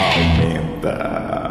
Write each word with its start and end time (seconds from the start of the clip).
Aumenta! 0.00 1.49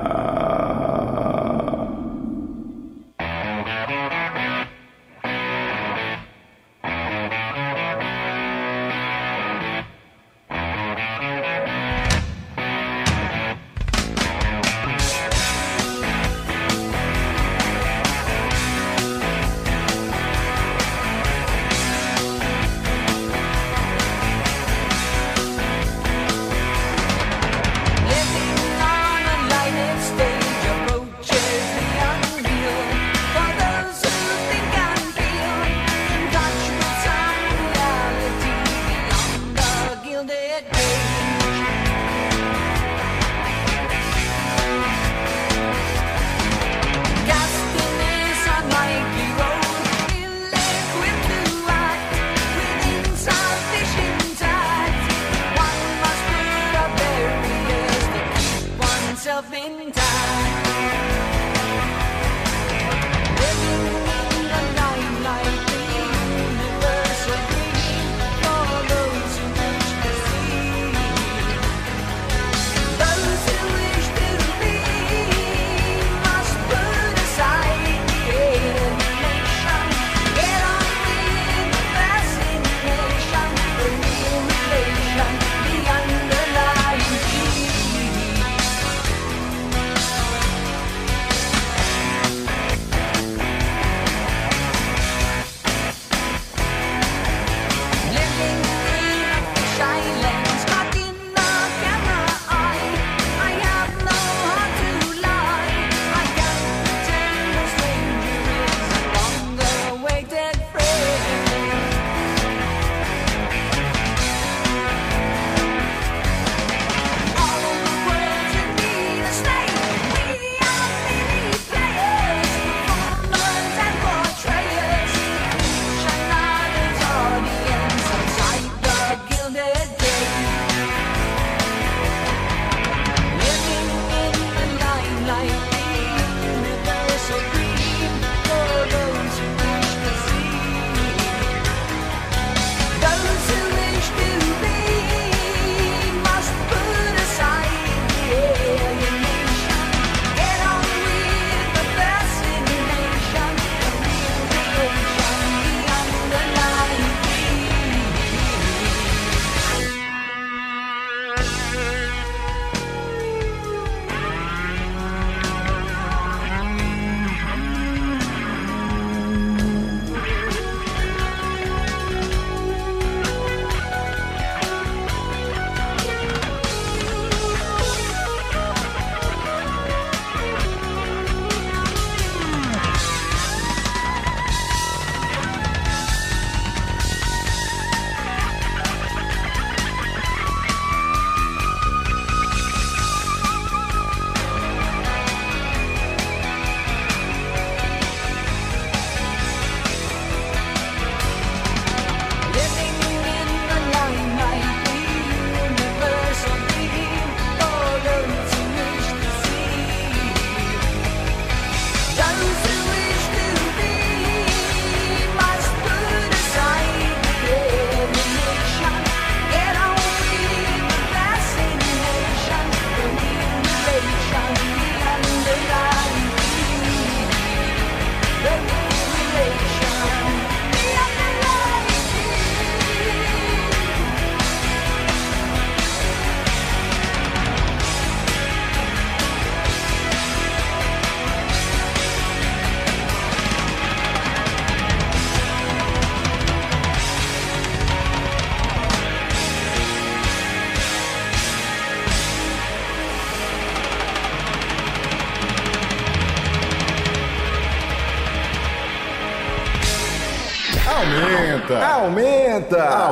Aumenta! 261.89 263.09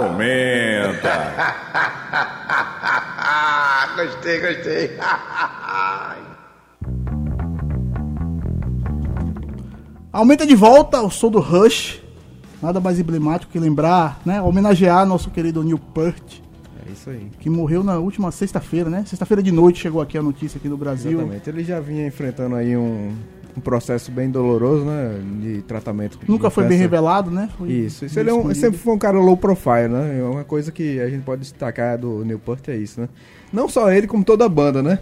gostei, 3.96 4.40
gostei. 4.40 4.92
Aumenta 10.14 10.46
de 10.46 10.56
volta 10.56 11.02
o 11.02 11.12
som 11.12 11.30
do 11.30 11.40
Rush. 11.40 12.02
Nada 12.62 12.80
mais 12.80 13.00
emblemático 13.00 13.52
que 13.52 13.60
lembrar, 13.60 14.20
né? 14.26 14.42
Homenagear 14.42 15.06
nosso 15.06 15.30
querido 15.30 15.64
Neil 15.64 15.78
Peart. 15.78 16.40
É 16.88 16.92
isso 16.92 17.10
aí. 17.10 17.30
Que 17.40 17.50
morreu 17.50 17.84
na 17.84 17.98
última 17.98 18.32
sexta-feira, 18.32 18.90
né? 18.90 19.04
Sexta-feira 19.06 19.44
de 19.44 19.52
noite 19.52 19.80
chegou 19.80 20.02
aqui 20.02 20.18
a 20.18 20.24
notícia 20.24 20.58
aqui 20.58 20.70
do 20.70 20.78
Brasil. 20.78 21.20
Exatamente. 21.20 21.50
Ele 21.50 21.64
já 21.64 21.80
vinha 21.80 22.08
enfrentando 22.08 22.56
aí 22.56 22.76
um 22.76 23.16
um 23.58 23.60
processo 23.60 24.12
bem 24.12 24.30
doloroso, 24.30 24.86
né? 24.86 25.20
De 25.42 25.62
tratamento. 25.64 26.20
Nunca 26.28 26.48
de 26.50 26.54
foi 26.54 26.66
bem 26.66 26.78
revelado, 26.78 27.32
né? 27.32 27.50
Foi 27.58 27.70
Isso, 27.72 28.06
isso 28.06 28.20
ele, 28.20 28.30
é 28.30 28.34
um- 28.34 28.54
sempre 28.54 28.78
foi 28.78 28.94
um 28.94 28.98
cara 29.00 29.20
low 29.20 29.36
profile, 29.36 29.88
né? 29.90 30.20
É 30.20 30.24
uma 30.24 30.44
coisa 30.44 30.72
que 30.72 31.00
a 31.00 31.10
gente 31.10 31.24
pode 31.24 31.42
destacar 31.42 31.98
do 31.98 32.24
Newport 32.24 32.68
é 32.70 32.76
isso, 32.78 33.02
né? 33.02 33.10
Não 33.52 33.68
só 33.68 33.92
ele, 33.92 34.06
como 34.08 34.24
toda 34.24 34.46
a 34.46 34.50
banda, 34.50 34.84
né? 34.84 35.00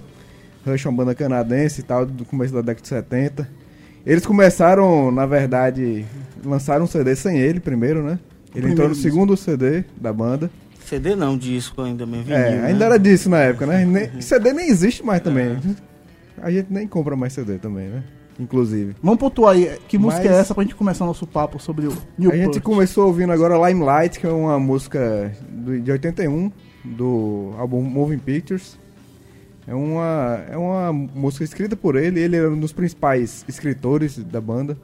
Rush 0.65 0.85
é 0.85 0.89
uma 0.89 0.97
banda 0.97 1.13
canadense 1.13 1.81
e 1.81 1.83
tal, 1.83 2.05
do 2.05 2.23
começo 2.25 2.53
da 2.53 2.61
década 2.61 2.81
de 2.81 2.87
70. 2.87 3.47
Eles 4.05 4.25
começaram, 4.25 5.11
na 5.11 5.25
verdade, 5.25 6.05
lançaram 6.43 6.85
um 6.85 6.87
CD 6.87 7.15
sem 7.15 7.37
ele 7.37 7.59
primeiro, 7.59 8.01
né? 8.03 8.17
Ele 8.55 8.71
entrou 8.71 8.87
no 8.87 8.93
disco. 8.93 9.09
segundo 9.09 9.35
CD 9.35 9.83
da 9.99 10.13
banda. 10.13 10.49
CD 10.85 11.15
não, 11.15 11.37
disco 11.37 11.81
ainda 11.81 12.05
vinil, 12.05 12.33
É, 12.33 12.51
né? 12.51 12.67
ainda 12.67 12.85
era 12.85 12.97
disso 12.99 13.29
na 13.29 13.39
época, 13.39 13.65
né? 13.65 13.83
Nem- 13.83 14.09
CD 14.21 14.53
nem 14.53 14.69
existe 14.69 15.03
mais 15.03 15.21
também. 15.21 15.57
A 16.41 16.51
gente 16.51 16.67
nem 16.71 16.87
compra 16.87 17.15
mais 17.15 17.33
CD 17.33 17.57
também, 17.57 17.87
né? 17.89 18.03
Inclusive. 18.39 18.95
Vamos 19.01 19.19
pontuar 19.19 19.55
aí, 19.55 19.77
que 19.87 19.97
música 19.97 20.23
Mas- 20.23 20.31
é 20.37 20.39
essa 20.41 20.53
pra 20.53 20.63
gente 20.63 20.75
começar 20.75 21.05
nosso 21.05 21.25
papo 21.25 21.57
sobre 21.61 21.87
o 21.87 21.93
New 22.17 22.31
a 22.31 22.35
gente 22.35 22.59
começou 22.59 23.07
ouvindo 23.07 23.31
agora 23.31 23.55
Limelight, 23.69 24.19
que 24.19 24.27
é 24.27 24.29
uma 24.29 24.59
música 24.59 25.31
de 25.81 25.89
81, 25.91 26.51
do 26.83 27.53
álbum 27.57 27.81
Moving 27.81 28.19
Pictures. 28.19 28.77
É 29.67 29.73
uma, 29.73 30.43
é 30.51 30.57
uma 30.57 30.93
música 30.93 31.43
escrita 31.43 31.75
por 31.75 31.95
ele, 31.95 32.19
ele 32.19 32.35
era 32.35 32.51
um 32.51 32.59
dos 32.59 32.71
principais 32.73 33.43
escritores 33.47 34.17
da 34.17 34.39
banda. 34.41 34.77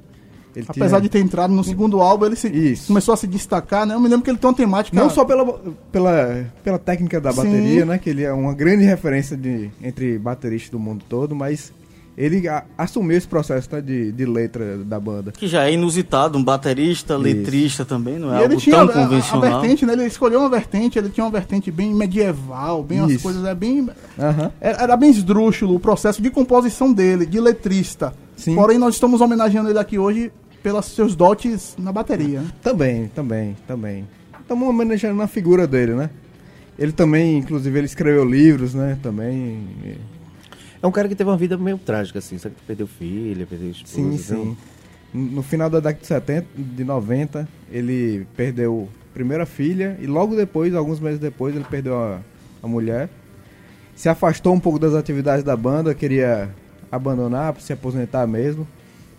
Ele 0.55 0.65
Apesar 0.67 0.99
de 0.99 1.07
tinha- 1.07 1.21
ter 1.21 1.25
entrado 1.27 1.53
no 1.53 1.63
segundo 1.63 2.01
álbum, 2.01 2.25
ele 2.25 2.35
se- 2.35 2.81
começou 2.87 3.13
a 3.13 3.17
se 3.17 3.27
destacar, 3.27 3.85
né? 3.85 3.93
Eu 3.95 3.99
me 3.99 4.07
lembro 4.09 4.23
que 4.23 4.29
ele 4.31 4.37
tem 4.37 4.49
uma 4.49 4.55
temática... 4.55 4.97
Não 4.99 5.09
só 5.09 5.23
pela, 5.23 5.45
pela, 5.91 6.45
pela 6.63 6.79
técnica 6.79 7.21
da 7.21 7.31
Sim. 7.31 7.37
bateria, 7.43 7.85
né? 7.85 7.97
Que 7.97 8.09
ele 8.09 8.23
é 8.23 8.33
uma 8.33 8.53
grande 8.53 8.83
referência 8.83 9.37
de, 9.37 9.69
entre 9.81 10.17
bateristas 10.17 10.69
do 10.71 10.79
mundo 10.79 11.03
todo, 11.07 11.33
mas 11.35 11.71
ele 12.17 12.47
a- 12.47 12.63
assumiu 12.77 13.17
esse 13.17 13.27
processo 13.27 13.69
né, 13.71 13.81
de, 13.81 14.11
de 14.11 14.25
letra 14.25 14.77
da 14.79 14.99
banda. 14.99 15.31
Que 15.31 15.47
já 15.47 15.65
é 15.67 15.73
inusitado, 15.73 16.37
um 16.37 16.43
baterista, 16.43 17.13
Isso. 17.13 17.23
letrista 17.23 17.85
também, 17.85 18.19
não 18.19 18.33
é 18.33 18.41
E 18.41 18.43
ele 18.43 18.53
algo 18.53 18.57
tinha 18.61 18.75
tão 18.75 18.85
a- 18.87 18.91
a, 18.91 18.91
a 18.91 19.03
convencional. 19.07 19.61
vertente, 19.61 19.85
né? 19.85 19.93
Ele 19.93 20.05
escolheu 20.05 20.39
uma 20.39 20.49
vertente, 20.49 20.99
ele 20.99 21.09
tinha 21.09 21.23
uma 21.25 21.31
vertente 21.31 21.71
bem 21.71 21.93
medieval, 21.93 22.83
bem 22.83 22.99
as 22.99 23.11
Isso. 23.11 23.23
coisas, 23.23 23.43
é 23.45 23.55
bem... 23.55 23.89
Aham. 24.19 24.51
Era 24.59 24.83
era 24.83 24.97
bem 24.97 25.09
esdrúxulo 25.09 25.75
o 25.75 25.79
processo 25.79 26.21
de 26.21 26.29
composição 26.29 26.91
dele, 26.91 27.25
de 27.25 27.39
letrista. 27.39 28.13
Sim. 28.35 28.55
Porém, 28.55 28.77
nós 28.77 28.95
estamos 28.95 29.21
homenageando 29.21 29.69
ele 29.69 29.79
aqui 29.79 29.97
hoje 29.99 30.31
pelos 30.63 30.85
seus 30.87 31.15
dotes 31.15 31.75
na 31.79 31.91
bateria. 31.91 32.41
né? 32.41 32.47
Também, 32.61 33.07
também, 33.15 33.55
também. 33.67 34.07
Estamos 34.39 34.67
homenageando 34.67 35.15
na 35.15 35.27
figura 35.27 35.65
dele, 35.65 35.93
né? 35.93 36.09
Ele 36.77 36.91
também, 36.91 37.37
inclusive, 37.37 37.77
ele 37.79 37.85
escreveu 37.85 38.25
livros, 38.25 38.73
né? 38.73 38.97
Também. 39.01 39.59
É 40.81 40.87
um 40.87 40.91
cara 40.91 41.07
que 41.07 41.15
teve 41.15 41.29
uma 41.29 41.37
vida 41.37 41.57
meio 41.57 41.77
trágica, 41.77 42.19
assim. 42.19 42.37
Sabe 42.37 42.55
que 42.55 42.61
perdeu 42.65 42.87
filha, 42.87 43.45
perdeu 43.45 43.69
esposa. 43.69 43.93
Sim, 43.93 44.13
então- 44.15 44.43
sim. 44.43 44.57
No 45.13 45.43
final 45.43 45.69
da 45.69 45.79
década 45.81 45.99
de 45.99 46.07
70, 46.07 46.47
de 46.55 46.83
90, 46.85 47.47
ele 47.69 48.25
perdeu 48.35 48.87
a 49.09 49.13
primeira 49.13 49.45
filha 49.45 49.97
e 49.99 50.07
logo 50.07 50.37
depois, 50.37 50.73
alguns 50.73 51.01
meses 51.01 51.19
depois, 51.19 51.53
ele 51.53 51.65
perdeu 51.69 51.97
a, 52.01 52.19
a 52.63 52.67
mulher. 52.67 53.09
Se 53.93 54.07
afastou 54.07 54.53
um 54.53 54.59
pouco 54.59 54.79
das 54.79 54.93
atividades 54.95 55.43
da 55.43 55.55
banda, 55.57 55.93
queria 55.93 56.49
abandonar, 56.89 57.53
se 57.59 57.73
aposentar 57.73 58.25
mesmo. 58.25 58.65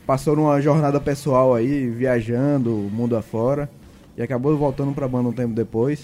Passou 0.06 0.34
numa 0.34 0.60
jornada 0.62 0.98
pessoal 0.98 1.54
aí, 1.54 1.90
viajando 1.90 2.74
o 2.74 2.90
mundo 2.90 3.14
afora. 3.14 3.70
E 4.16 4.22
acabou 4.22 4.56
voltando 4.56 4.94
pra 4.94 5.06
banda 5.06 5.28
um 5.28 5.32
tempo 5.32 5.54
depois. 5.54 6.02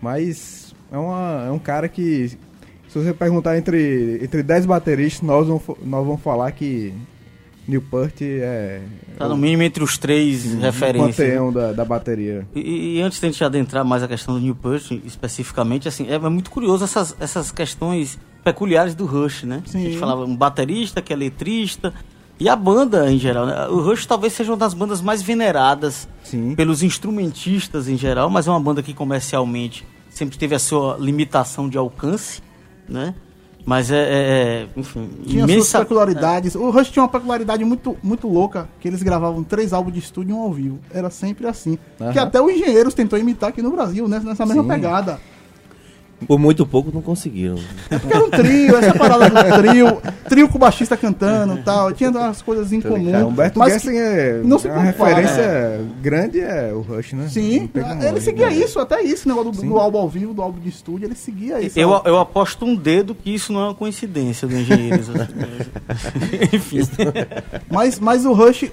Mas 0.00 0.74
é, 0.90 0.96
uma, 0.96 1.44
é 1.48 1.50
um 1.50 1.58
cara 1.58 1.86
que, 1.88 2.38
se 2.88 2.98
você 2.98 3.12
perguntar 3.12 3.56
entre, 3.58 4.18
entre 4.22 4.42
10 4.42 4.66
bateristas, 4.66 5.22
nós 5.26 5.46
vamos, 5.46 5.62
nós 5.84 6.06
vamos 6.06 6.20
falar 6.20 6.50
que 6.52 6.92
Newport 7.66 8.20
é 8.22 8.80
Tá 9.18 9.28
no 9.28 9.36
mínimo 9.36 9.62
entre 9.62 9.82
os 9.82 9.98
três 9.98 10.54
o 10.54 10.58
referências. 10.58 11.18
né? 11.18 11.24
panteão 11.24 11.52
da, 11.52 11.72
da 11.72 11.84
bateria. 11.84 12.46
E, 12.54 12.96
e 12.98 13.02
antes 13.02 13.18
de 13.18 13.26
a 13.26 13.30
gente 13.30 13.44
adentrar 13.44 13.84
mais 13.84 14.02
a 14.02 14.08
questão 14.08 14.34
do 14.34 14.40
New 14.40 14.54
Push, 14.54 14.92
especificamente, 15.04 15.88
assim, 15.88 16.06
é 16.08 16.18
muito 16.18 16.50
curioso 16.50 16.84
essas, 16.84 17.16
essas 17.18 17.50
questões 17.50 18.18
peculiares 18.44 18.94
do 18.94 19.04
Rush, 19.04 19.42
né? 19.42 19.62
Sim. 19.66 19.78
A 19.78 19.82
gente 19.82 19.98
falava 19.98 20.24
um 20.24 20.36
baterista 20.36 21.02
que 21.02 21.12
é 21.12 21.16
letrista, 21.16 21.92
e 22.38 22.48
a 22.48 22.54
banda 22.54 23.10
em 23.10 23.18
geral, 23.18 23.46
né? 23.46 23.66
O 23.68 23.80
Rush 23.80 24.04
talvez 24.06 24.34
seja 24.34 24.52
uma 24.52 24.58
das 24.58 24.74
bandas 24.74 25.00
mais 25.00 25.22
veneradas 25.22 26.06
Sim. 26.22 26.54
pelos 26.54 26.82
instrumentistas 26.82 27.88
em 27.88 27.96
geral, 27.96 28.28
mas 28.28 28.46
é 28.46 28.50
uma 28.50 28.60
banda 28.60 28.82
que 28.82 28.92
comercialmente 28.92 29.86
sempre 30.10 30.36
teve 30.38 30.54
a 30.54 30.58
sua 30.58 30.96
limitação 30.98 31.68
de 31.68 31.78
alcance, 31.78 32.42
né? 32.88 33.14
Mas 33.64 33.90
é, 33.90 33.96
é- 33.96 33.98
é, 33.98 34.66
enfim, 34.76 35.10
Tinha 35.26 35.40
suas 35.44 35.50
imensa... 35.50 35.78
peculiaridades. 35.80 36.54
O 36.54 36.70
Rush 36.70 36.88
tinha 36.88 37.02
uma 37.02 37.08
peculiaridade 37.08 37.64
muito, 37.64 37.96
muito 38.00 38.28
louca, 38.28 38.68
que 38.78 38.86
eles 38.86 39.02
gravavam 39.02 39.42
três 39.42 39.72
álbuns 39.72 39.92
de 39.92 39.98
estúdio 39.98 40.30
e 40.30 40.38
um 40.38 40.40
ao 40.42 40.52
vivo. 40.52 40.78
Era 40.88 41.10
sempre 41.10 41.48
assim. 41.48 41.76
Aham. 42.00 42.12
Que 42.12 42.18
até 42.20 42.40
o 42.40 42.48
Engenheiros 42.48 42.94
tentou 42.94 43.18
imitar 43.18 43.48
aqui 43.48 43.60
no 43.60 43.72
Brasil, 43.72 44.06
né? 44.06 44.22
nessa 44.24 44.46
mesma 44.46 44.62
Sim. 44.62 44.68
pegada. 44.68 45.20
Por 46.26 46.38
muito 46.38 46.64
pouco 46.64 46.90
não 46.92 47.02
conseguiram. 47.02 47.56
É 47.90 47.98
porque 47.98 48.16
era 48.16 48.24
um 48.24 48.30
trio, 48.30 48.76
essa 48.76 48.94
parada 48.94 49.28
do 49.28 49.58
trio, 49.60 50.02
trio 50.28 50.48
com 50.48 50.56
o 50.56 50.58
baixista 50.58 50.96
cantando 50.96 51.58
e 51.58 51.62
tal. 51.62 51.92
Tinha 51.92 52.10
umas 52.10 52.40
coisas 52.40 52.72
em 52.72 52.80
comum. 52.80 53.14
É, 53.14 53.22
Humberto 53.22 53.58
mas 53.58 53.74
Gessing 53.74 53.96
é 53.98 54.40
não 54.42 54.58
se 54.58 54.66
uma 54.66 54.92
compara, 54.92 55.14
referência 55.14 55.84
grande 56.00 56.40
é 56.40 56.72
o 56.72 56.80
Rush, 56.80 57.12
né? 57.12 57.28
Sim, 57.28 57.68
ele 57.74 58.12
né? 58.12 58.20
seguia 58.20 58.50
isso, 58.50 58.78
até 58.78 59.02
isso, 59.02 59.28
negócio 59.28 59.52
do, 59.52 59.62
do 59.62 59.78
álbum 59.78 59.98
ao 59.98 60.08
vivo, 60.08 60.32
do 60.32 60.40
álbum 60.40 60.58
de 60.58 60.70
estúdio, 60.70 61.06
ele 61.06 61.14
seguia 61.14 61.60
isso. 61.60 61.78
Eu, 61.78 61.90
eu 62.06 62.18
aposto 62.18 62.64
um 62.64 62.74
dedo 62.74 63.14
que 63.14 63.34
isso 63.34 63.52
não 63.52 63.60
é 63.60 63.64
uma 63.64 63.74
coincidência 63.74 64.48
do 64.48 64.56
Engenheiros. 64.56 65.08
né? 65.08 65.28
Enfim. 66.52 66.80
Mas, 67.70 68.00
mas 68.00 68.24
o 68.24 68.32
Rush, 68.32 68.70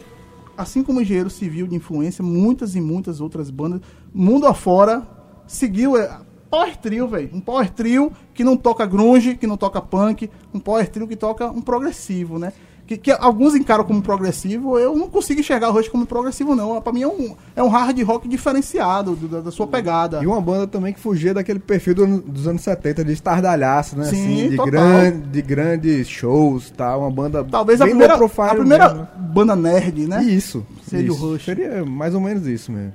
assim 0.57 0.81
como 0.81 0.99
o 0.99 1.01
Engenheiro 1.01 1.29
Civil 1.29 1.67
de 1.67 1.75
influência, 1.75 2.23
muitas 2.23 2.73
e 2.73 2.79
muitas 2.79 3.19
outras 3.19 3.49
bandas, 3.49 3.81
mundo 4.13 4.47
afora, 4.47 5.03
seguiu 5.45 5.97
é, 5.97 6.09
Power 6.53 6.77
Trio, 6.77 7.07
velho. 7.07 7.29
Um 7.33 7.39
Power 7.41 7.69
Trio 7.69 8.11
que 8.33 8.43
não 8.43 8.55
toca 8.55 8.85
grunge, 8.85 9.35
que 9.35 9.47
não 9.47 9.57
toca 9.57 9.81
punk, 9.81 10.29
um 10.53 10.59
Power 10.59 10.87
Trio 10.87 11.07
que 11.07 11.15
toca 11.15 11.49
um 11.49 11.61
progressivo, 11.61 12.37
né? 12.37 12.53
Que, 12.85 12.97
que 12.97 13.11
alguns 13.11 13.55
encaram 13.55 13.85
como 13.85 14.01
progressivo, 14.01 14.77
eu 14.77 14.93
não 14.95 15.09
consigo 15.09 15.39
enxergar 15.39 15.69
o 15.69 15.71
Rush 15.71 15.87
como 15.87 16.05
progressivo, 16.05 16.53
não. 16.53 16.81
Pra 16.81 16.91
mim 16.91 17.01
é 17.03 17.07
um, 17.07 17.33
é 17.55 17.63
um 17.63 17.69
hard 17.69 17.97
rock 18.03 18.27
diferenciado 18.27 19.15
do- 19.15 19.27
da, 19.29 19.39
da 19.39 19.51
sua 19.51 19.65
pegada. 19.65 20.21
E 20.21 20.27
uma 20.27 20.41
banda 20.41 20.67
também 20.67 20.93
que 20.93 20.99
fugia 20.99 21.33
daquele 21.33 21.59
perfil 21.59 21.95
do- 21.95 22.21
dos 22.21 22.45
anos 22.45 22.61
70 22.61 23.03
de 23.05 23.13
estardalhaço, 23.13 23.97
né? 23.97 24.03
Sim, 24.05 24.09
assim, 24.41 24.49
de, 24.49 24.55
total. 24.57 24.69
gran- 24.71 25.19
de 25.31 25.41
grandes 25.41 26.07
shows, 26.09 26.69
tá? 26.71 26.95
Uma 26.97 27.09
banda 27.09 27.41
Talvez 27.45 27.79
a 27.79 27.85
primeira, 27.85 28.15
a 28.15 28.55
primeira 28.55 28.89
mesmo, 28.93 29.07
banda 29.33 29.55
nerd, 29.55 30.05
né? 30.05 30.21
Isso. 30.23 30.65
Seria 30.85 31.09
o 31.11 31.15
isso. 31.15 31.25
Rush. 31.31 31.45
Seria 31.45 31.85
mais 31.85 32.13
ou 32.13 32.19
menos 32.19 32.45
isso 32.45 32.69
mesmo. 32.71 32.93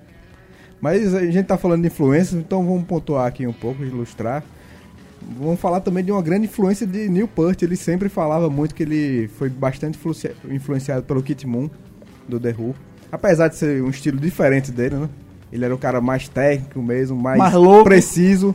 Mas 0.81 1.15
a 1.15 1.25
gente 1.27 1.47
tá 1.47 1.57
falando 1.59 1.83
de 1.83 1.89
influências, 1.89 2.41
então 2.41 2.65
vamos 2.65 2.85
pontuar 2.85 3.27
aqui 3.27 3.47
um 3.47 3.53
pouco, 3.53 3.83
ilustrar. 3.85 4.43
Vamos 5.39 5.59
falar 5.61 5.81
também 5.81 6.05
de 6.05 6.13
uma 6.13 6.23
grande 6.23 6.47
influência 6.47 6.87
de 6.87 7.09
Neil 7.09 7.27
Peart. 7.29 7.63
Ele 7.63 7.77
sempre 7.77 8.09
falava 8.09 8.49
muito 8.49 8.75
que 8.75 8.83
ele 8.85 9.29
foi 9.37 9.49
bastante 9.49 9.99
influencia- 9.99 10.35
influenciado 10.49 11.03
pelo 11.03 11.23
Kit 11.23 11.47
Moon, 11.47 11.69
do 12.29 12.39
The 12.39 12.55
Who. 12.57 12.75
Apesar 13.11 13.49
de 13.49 13.57
ser 13.57 13.83
um 13.83 13.91
estilo 13.91 14.19
diferente 14.19 14.71
dele, 14.71 14.95
né? 14.95 15.09
Ele 15.53 15.65
era 15.65 15.75
o 15.75 15.79
cara 15.79 16.01
mais 16.01 16.29
técnico 16.29 16.81
mesmo, 16.83 17.17
mais, 17.21 17.39
Mais 17.39 17.55
preciso. 17.83 18.55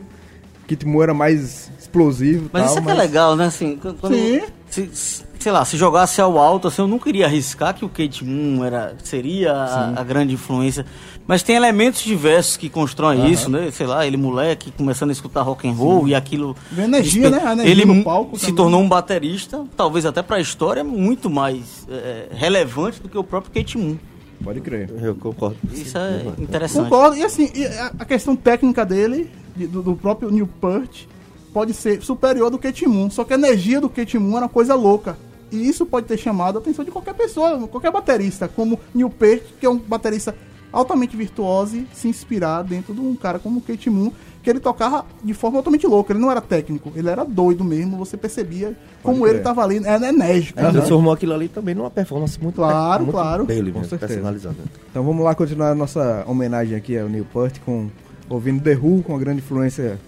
Kit 0.66 0.86
Moon 0.86 1.02
era 1.02 1.14
mais 1.14 1.70
explosivo. 1.78 2.48
Mas 2.52 2.62
tal, 2.64 2.70
isso 2.72 2.78
é 2.78 2.82
que 2.82 2.90
é 2.90 2.94
legal, 2.94 3.36
né? 3.36 3.46
Assim, 3.46 3.78
quando, 4.00 4.14
Sim. 4.14 4.42
se- 4.68 4.90
se- 4.92 5.24
sei 5.38 5.52
lá, 5.52 5.64
se 5.64 5.76
jogasse 5.76 6.20
ao 6.20 6.38
alto, 6.38 6.68
assim, 6.68 6.82
eu 6.82 6.88
não 6.88 6.98
queria 6.98 7.26
arriscar 7.26 7.74
que 7.74 7.84
o 7.84 7.88
Kate 7.88 8.24
Moon 8.24 8.64
era, 8.64 8.96
seria 9.04 9.52
a, 9.52 10.00
a 10.00 10.02
grande 10.04 10.34
influência. 10.34 10.84
Mas 11.26 11.42
tem 11.42 11.56
elementos 11.56 12.02
diversos 12.02 12.56
que 12.58 12.68
constroem 12.68 13.30
isso, 13.30 13.48
né? 13.50 13.70
Sei 13.70 13.86
lá, 13.86 14.06
ele 14.06 14.16
moleque 14.16 14.70
começando 14.70 15.08
a 15.08 15.12
escutar 15.12 15.40
rock 15.42 15.66
and 15.66 15.72
roll 15.72 16.06
e 16.06 16.14
aquilo. 16.14 16.54
Energia, 16.76 17.30
né? 17.30 17.40
A 17.44 17.52
energia 17.54 17.72
ele 17.84 18.02
palco 18.02 18.36
se 18.36 18.42
também. 18.46 18.56
tornou 18.56 18.82
um 18.82 18.88
baterista, 18.88 19.64
talvez 19.74 20.04
até 20.04 20.20
pra 20.22 20.38
história, 20.38 20.84
muito 20.84 21.30
mais 21.30 21.86
é, 21.90 22.28
relevante 22.30 23.00
do 23.00 23.08
que 23.08 23.16
o 23.16 23.24
próprio 23.24 23.52
Kate 23.54 23.78
Moon. 23.78 23.96
Pode 24.44 24.60
crer. 24.60 24.90
Eu 25.02 25.14
concordo. 25.14 25.56
Isso 25.72 25.96
é 25.96 26.22
interessante. 26.38 26.84
Concordo. 26.84 27.16
E 27.16 27.22
assim, 27.24 27.50
e 27.54 27.64
a 27.98 28.04
questão 28.04 28.36
técnica 28.36 28.84
dele, 28.84 29.30
de- 29.56 29.66
do, 29.66 29.82
do 29.82 29.96
próprio 29.96 30.30
Neil 30.30 30.46
Peart, 30.60 31.04
pode 31.52 31.72
ser 31.72 32.02
superior 32.02 32.50
do 32.50 32.58
Kate 32.58 32.86
Moon. 32.86 33.10
Só 33.10 33.24
que 33.24 33.32
a 33.32 33.36
energia 33.36 33.80
do 33.80 33.88
Kate 33.88 34.18
Moon 34.18 34.36
era 34.36 34.46
uma 34.46 34.48
coisa 34.48 34.74
louca. 34.74 35.16
E 35.50 35.68
isso 35.68 35.86
pode 35.86 36.06
ter 36.06 36.18
chamado 36.18 36.58
a 36.58 36.60
atenção 36.60 36.84
de 36.84 36.90
qualquer 36.90 37.14
pessoa, 37.14 37.66
qualquer 37.68 37.90
baterista, 37.92 38.48
como 38.48 38.78
Neil 38.94 39.08
Peart, 39.10 39.42
que 39.60 39.64
é 39.66 39.70
um 39.70 39.78
baterista 39.78 40.34
altamente 40.72 41.16
virtuoso, 41.16 41.76
e 41.76 41.86
se 41.94 42.08
inspirar 42.08 42.62
dentro 42.64 42.92
de 42.92 43.00
um 43.00 43.14
cara 43.14 43.38
como 43.38 43.60
o 43.60 43.62
Kate 43.62 43.88
Moon, 43.88 44.10
que 44.44 44.50
ele 44.50 44.60
tocava 44.60 45.06
de 45.24 45.32
forma 45.32 45.56
altamente 45.56 45.86
louca. 45.86 46.12
Ele 46.12 46.20
não 46.20 46.30
era 46.30 46.40
técnico, 46.42 46.92
ele 46.94 47.08
era 47.08 47.24
doido 47.24 47.64
mesmo. 47.64 47.96
Você 47.96 48.14
percebia 48.14 48.76
como 49.02 49.20
crer. 49.20 49.30
ele 49.30 49.38
estava 49.38 49.62
ali, 49.64 49.80
era 49.82 50.06
enérgico. 50.06 50.60
Ele 50.60 50.66
né? 50.66 50.72
transformou 50.74 51.14
aquilo 51.14 51.32
ali 51.32 51.48
também 51.48 51.74
numa 51.74 51.90
performance 51.90 52.38
muito, 52.40 52.56
Claro, 52.56 53.04
muito 53.04 53.12
claro. 53.12 53.46
dele 53.46 53.72
Com 53.72 53.80
mesmo, 53.80 53.98
personalizada. 53.98 54.56
Então 54.90 55.02
vamos 55.02 55.24
lá 55.24 55.34
continuar 55.34 55.70
a 55.70 55.74
nossa 55.74 56.24
homenagem 56.26 56.76
aqui 56.76 56.98
ao 56.98 57.08
Neil 57.08 57.26
Peart 57.32 57.58
com 57.64 57.88
ouvindo 58.28 58.62
The 58.62 58.76
Who 58.76 59.02
com 59.02 59.16
a 59.16 59.18
grande 59.18 59.38
influência 59.38 59.98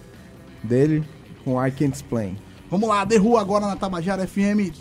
dele 0.63 1.03
com 1.43 1.65
I 1.65 1.71
Can't 1.71 1.95
Explain. 1.95 2.37
Vamos 2.71 2.89
lá, 2.89 3.07
The 3.07 3.19
Who 3.19 3.39
agora 3.39 3.67
na 3.67 3.77
Tabajara 3.77 4.27
FM. 4.27 4.77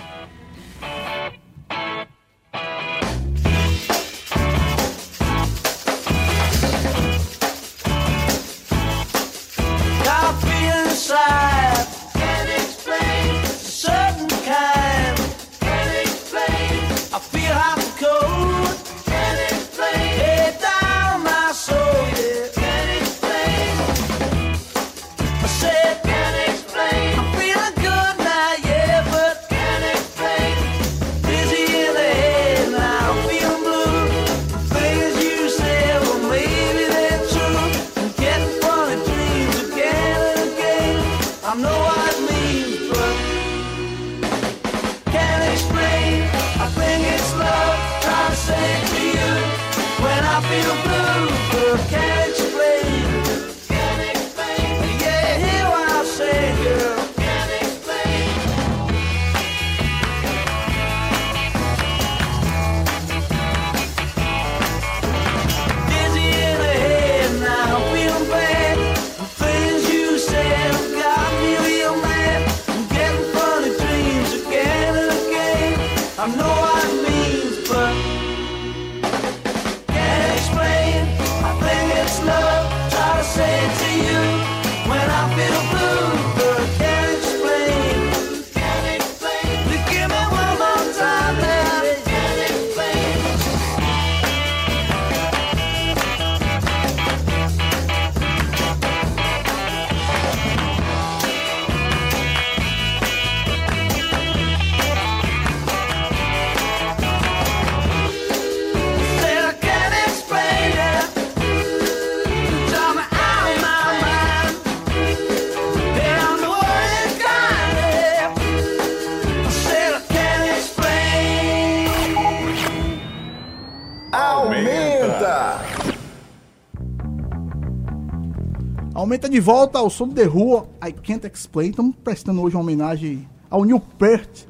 Aumenta 129.25 129.29
de 129.29 129.39
volta 129.39 129.79
ao 129.79 129.89
som 129.89 130.08
de 130.08 130.24
rua, 130.24 130.67
I 130.88 130.91
Can't 130.91 131.25
Explain. 131.25 131.72
Estamos 131.72 131.96
prestando 132.03 132.41
hoje 132.44 132.55
uma 132.55 132.62
homenagem 132.62 133.27
ao 133.50 133.65
Neil 133.65 133.79
Peart, 133.79 134.44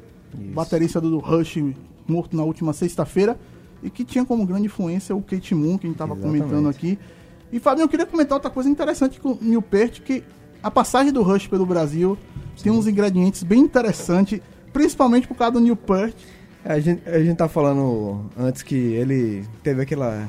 baterista 0.54 1.00
do 1.00 1.18
Rush, 1.18 1.56
morto 2.06 2.36
na 2.36 2.42
última 2.42 2.74
sexta-feira, 2.74 3.38
e 3.82 3.88
que 3.88 4.04
tinha 4.04 4.22
como 4.22 4.44
grande 4.44 4.66
influência 4.66 5.16
o 5.16 5.22
Kate 5.22 5.54
Moon, 5.54 5.78
que 5.78 5.86
a 5.86 5.88
gente 5.88 5.94
estava 5.94 6.14
comentando 6.14 6.68
aqui. 6.68 6.98
E 7.50 7.58
Fabinho, 7.58 7.84
eu 7.84 7.88
queria 7.88 8.04
comentar 8.04 8.34
outra 8.34 8.50
coisa 8.50 8.68
interessante 8.68 9.18
com 9.18 9.30
o 9.30 9.38
Neil 9.40 9.62
Peart, 9.62 10.00
que 10.00 10.22
a 10.62 10.70
passagem 10.70 11.10
do 11.10 11.22
Rush 11.22 11.46
pelo 11.46 11.64
Brasil 11.64 12.18
tem 12.62 12.70
uns 12.70 12.86
ingredientes 12.86 13.42
bem 13.42 13.60
interessantes, 13.60 14.42
principalmente 14.74 15.26
por 15.26 15.38
causa 15.38 15.52
do 15.52 15.60
Neil 15.60 15.76
Peart. 15.76 16.14
É, 16.62 16.74
a, 16.74 16.80
gente, 16.80 17.08
a 17.08 17.18
gente 17.18 17.36
tá 17.36 17.48
falando 17.48 18.26
antes 18.36 18.62
que 18.62 18.74
ele 18.74 19.42
teve 19.62 19.80
aquela. 19.80 20.28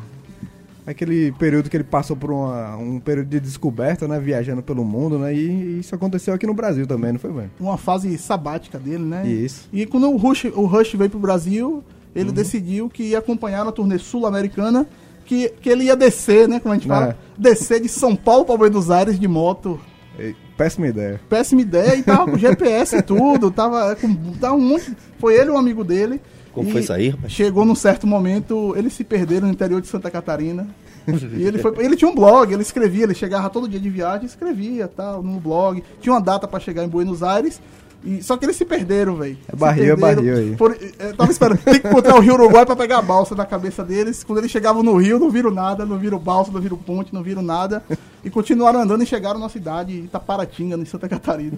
Aquele 0.88 1.34
período 1.34 1.70
que 1.70 1.76
ele 1.76 1.84
passou 1.84 2.16
por 2.16 2.32
uma- 2.32 2.78
um 2.78 2.98
período 3.00 3.28
de 3.28 3.40
descoberta, 3.42 4.08
né? 4.08 4.18
Viajando 4.20 4.64
pelo 4.64 4.86
mundo, 4.86 5.20
né? 5.20 5.36
E, 5.36 5.80
isso 5.80 5.94
aconteceu 5.94 6.34
aqui 6.34 6.48
no 6.48 6.54
Brasil 6.54 6.88
também, 6.88 7.12
não 7.12 7.20
foi, 7.20 7.32
bem? 7.32 7.52
uma 7.60 7.78
fase 7.78 8.18
sabática 8.18 8.80
dele, 8.80 9.04
né? 9.04 9.28
Isso. 9.28 9.68
E 9.74 9.86
quando 9.86 10.10
o 10.10 10.16
Rush, 10.16 10.46
o 10.46 10.66
Rush 10.66 10.94
veio 10.96 11.10
pro 11.10 11.20
Brasil, 11.20 11.84
ele 12.16 12.32
decidiu 12.32 12.90
que 12.90 13.04
ia 13.04 13.20
acompanhar 13.20 13.66
na 13.66 13.72
turnê 13.74 14.00
sul-americana, 14.00 14.88
que, 15.26 15.50
que 15.62 15.70
ele 15.70 15.84
ia 15.84 15.96
descer, 15.96 16.48
né? 16.48 16.58
Como 16.60 16.74
a 16.74 16.78
gente 16.78 16.88
fala, 16.88 17.08
É. 17.10 17.16
descer 17.38 17.82
de 17.82 17.90
São 17.90 18.16
Paulo 18.16 18.46
para 18.46 18.56
Buenos 18.58 18.90
Aires 18.90 19.20
de 19.20 19.28
moto. 19.28 19.78
Péssima 20.58 20.88
ideia. 20.88 21.22
Péssima 21.30 21.62
ideia, 21.62 21.96
e 21.96 22.02
tava 22.02 22.32
com 22.32 22.38
GPS 22.38 22.96
e 22.96 23.02
tudo, 23.04 23.52
tava 23.52 23.96
com 23.96 24.16
tava 24.40 24.56
um 24.56 24.62
monte. 24.62 24.96
Foi 25.20 25.36
ele 25.36 25.50
e 25.50 25.54
um 25.54 25.58
amigo 25.58 25.84
dele. 25.84 26.20
Como 26.58 26.70
e 26.78 26.84
foi 26.84 26.96
aí, 26.96 27.10
rapaz? 27.10 27.32
Chegou 27.32 27.66
num 27.66 27.76
certo 27.76 28.06
momento, 28.08 28.74
eles 28.78 28.94
se 28.94 29.04
perderam 29.04 29.48
no 29.48 29.54
interior 29.54 29.82
de 29.82 29.88
Santa 29.88 30.10
Catarina. 30.12 30.68
e 31.38 31.44
ele 31.44 31.58
foi, 31.60 31.74
ele 31.86 31.96
tinha 31.96 32.10
um 32.10 32.16
blog, 32.16 32.52
ele 32.52 32.62
escrevia, 32.62 33.04
ele 33.04 33.14
chegava 33.14 33.50
todo 33.50 33.68
dia 33.68 33.80
de 33.80 33.90
viagem, 33.90 34.26
escrevia 34.26 34.88
tal, 34.88 35.24
no 35.24 35.40
blog. 35.40 35.82
Tinha 36.02 36.14
uma 36.14 36.22
data 36.22 36.48
pra 36.48 36.60
chegar 36.60 36.84
em 36.84 36.88
Buenos 36.90 37.24
Aires. 37.24 37.62
E, 38.04 38.22
só 38.22 38.38
que 38.38 38.46
eles 38.46 38.56
se 38.56 38.64
perderam, 38.64 39.16
velho. 39.16 39.38
É 39.52 39.56
barril, 39.56 39.94
é 39.94 39.96
barril 39.96 40.36
aí. 40.38 40.56
Foram- 40.56 40.76
é, 41.00 41.14
tava 41.14 41.32
esperando, 41.32 41.58
tem 41.60 41.80
que 41.80 41.88
encontrar 41.88 42.16
o 42.16 42.20
Rio 42.20 42.36
Uruguai 42.36 42.66
pra 42.66 42.76
pegar 42.76 43.00
a 43.00 43.02
balsa 43.02 43.34
na 43.36 43.46
cabeça 43.46 43.84
deles. 43.84 44.24
Quando 44.24 44.38
eles 44.40 44.52
chegavam 44.52 44.84
no 44.84 44.96
Rio, 44.98 45.18
não 45.18 45.32
viram 45.32 45.50
nada, 45.50 45.86
não 45.86 45.98
viram 45.98 46.20
balsa, 46.20 46.52
não 46.52 46.62
viram 46.62 46.78
ponte, 46.78 47.14
não 47.14 47.24
viram 47.24 47.42
nada. 47.42 47.84
E 48.24 48.30
continuaram 48.30 48.82
andando 48.82 49.04
e 49.04 49.06
chegaram 49.06 49.40
na 49.40 49.48
cidade 49.48 49.94
de 50.02 50.06
Itaparatinga, 50.06 50.76
em 50.76 50.86
Santa 50.86 51.08
Catarina. 51.08 51.54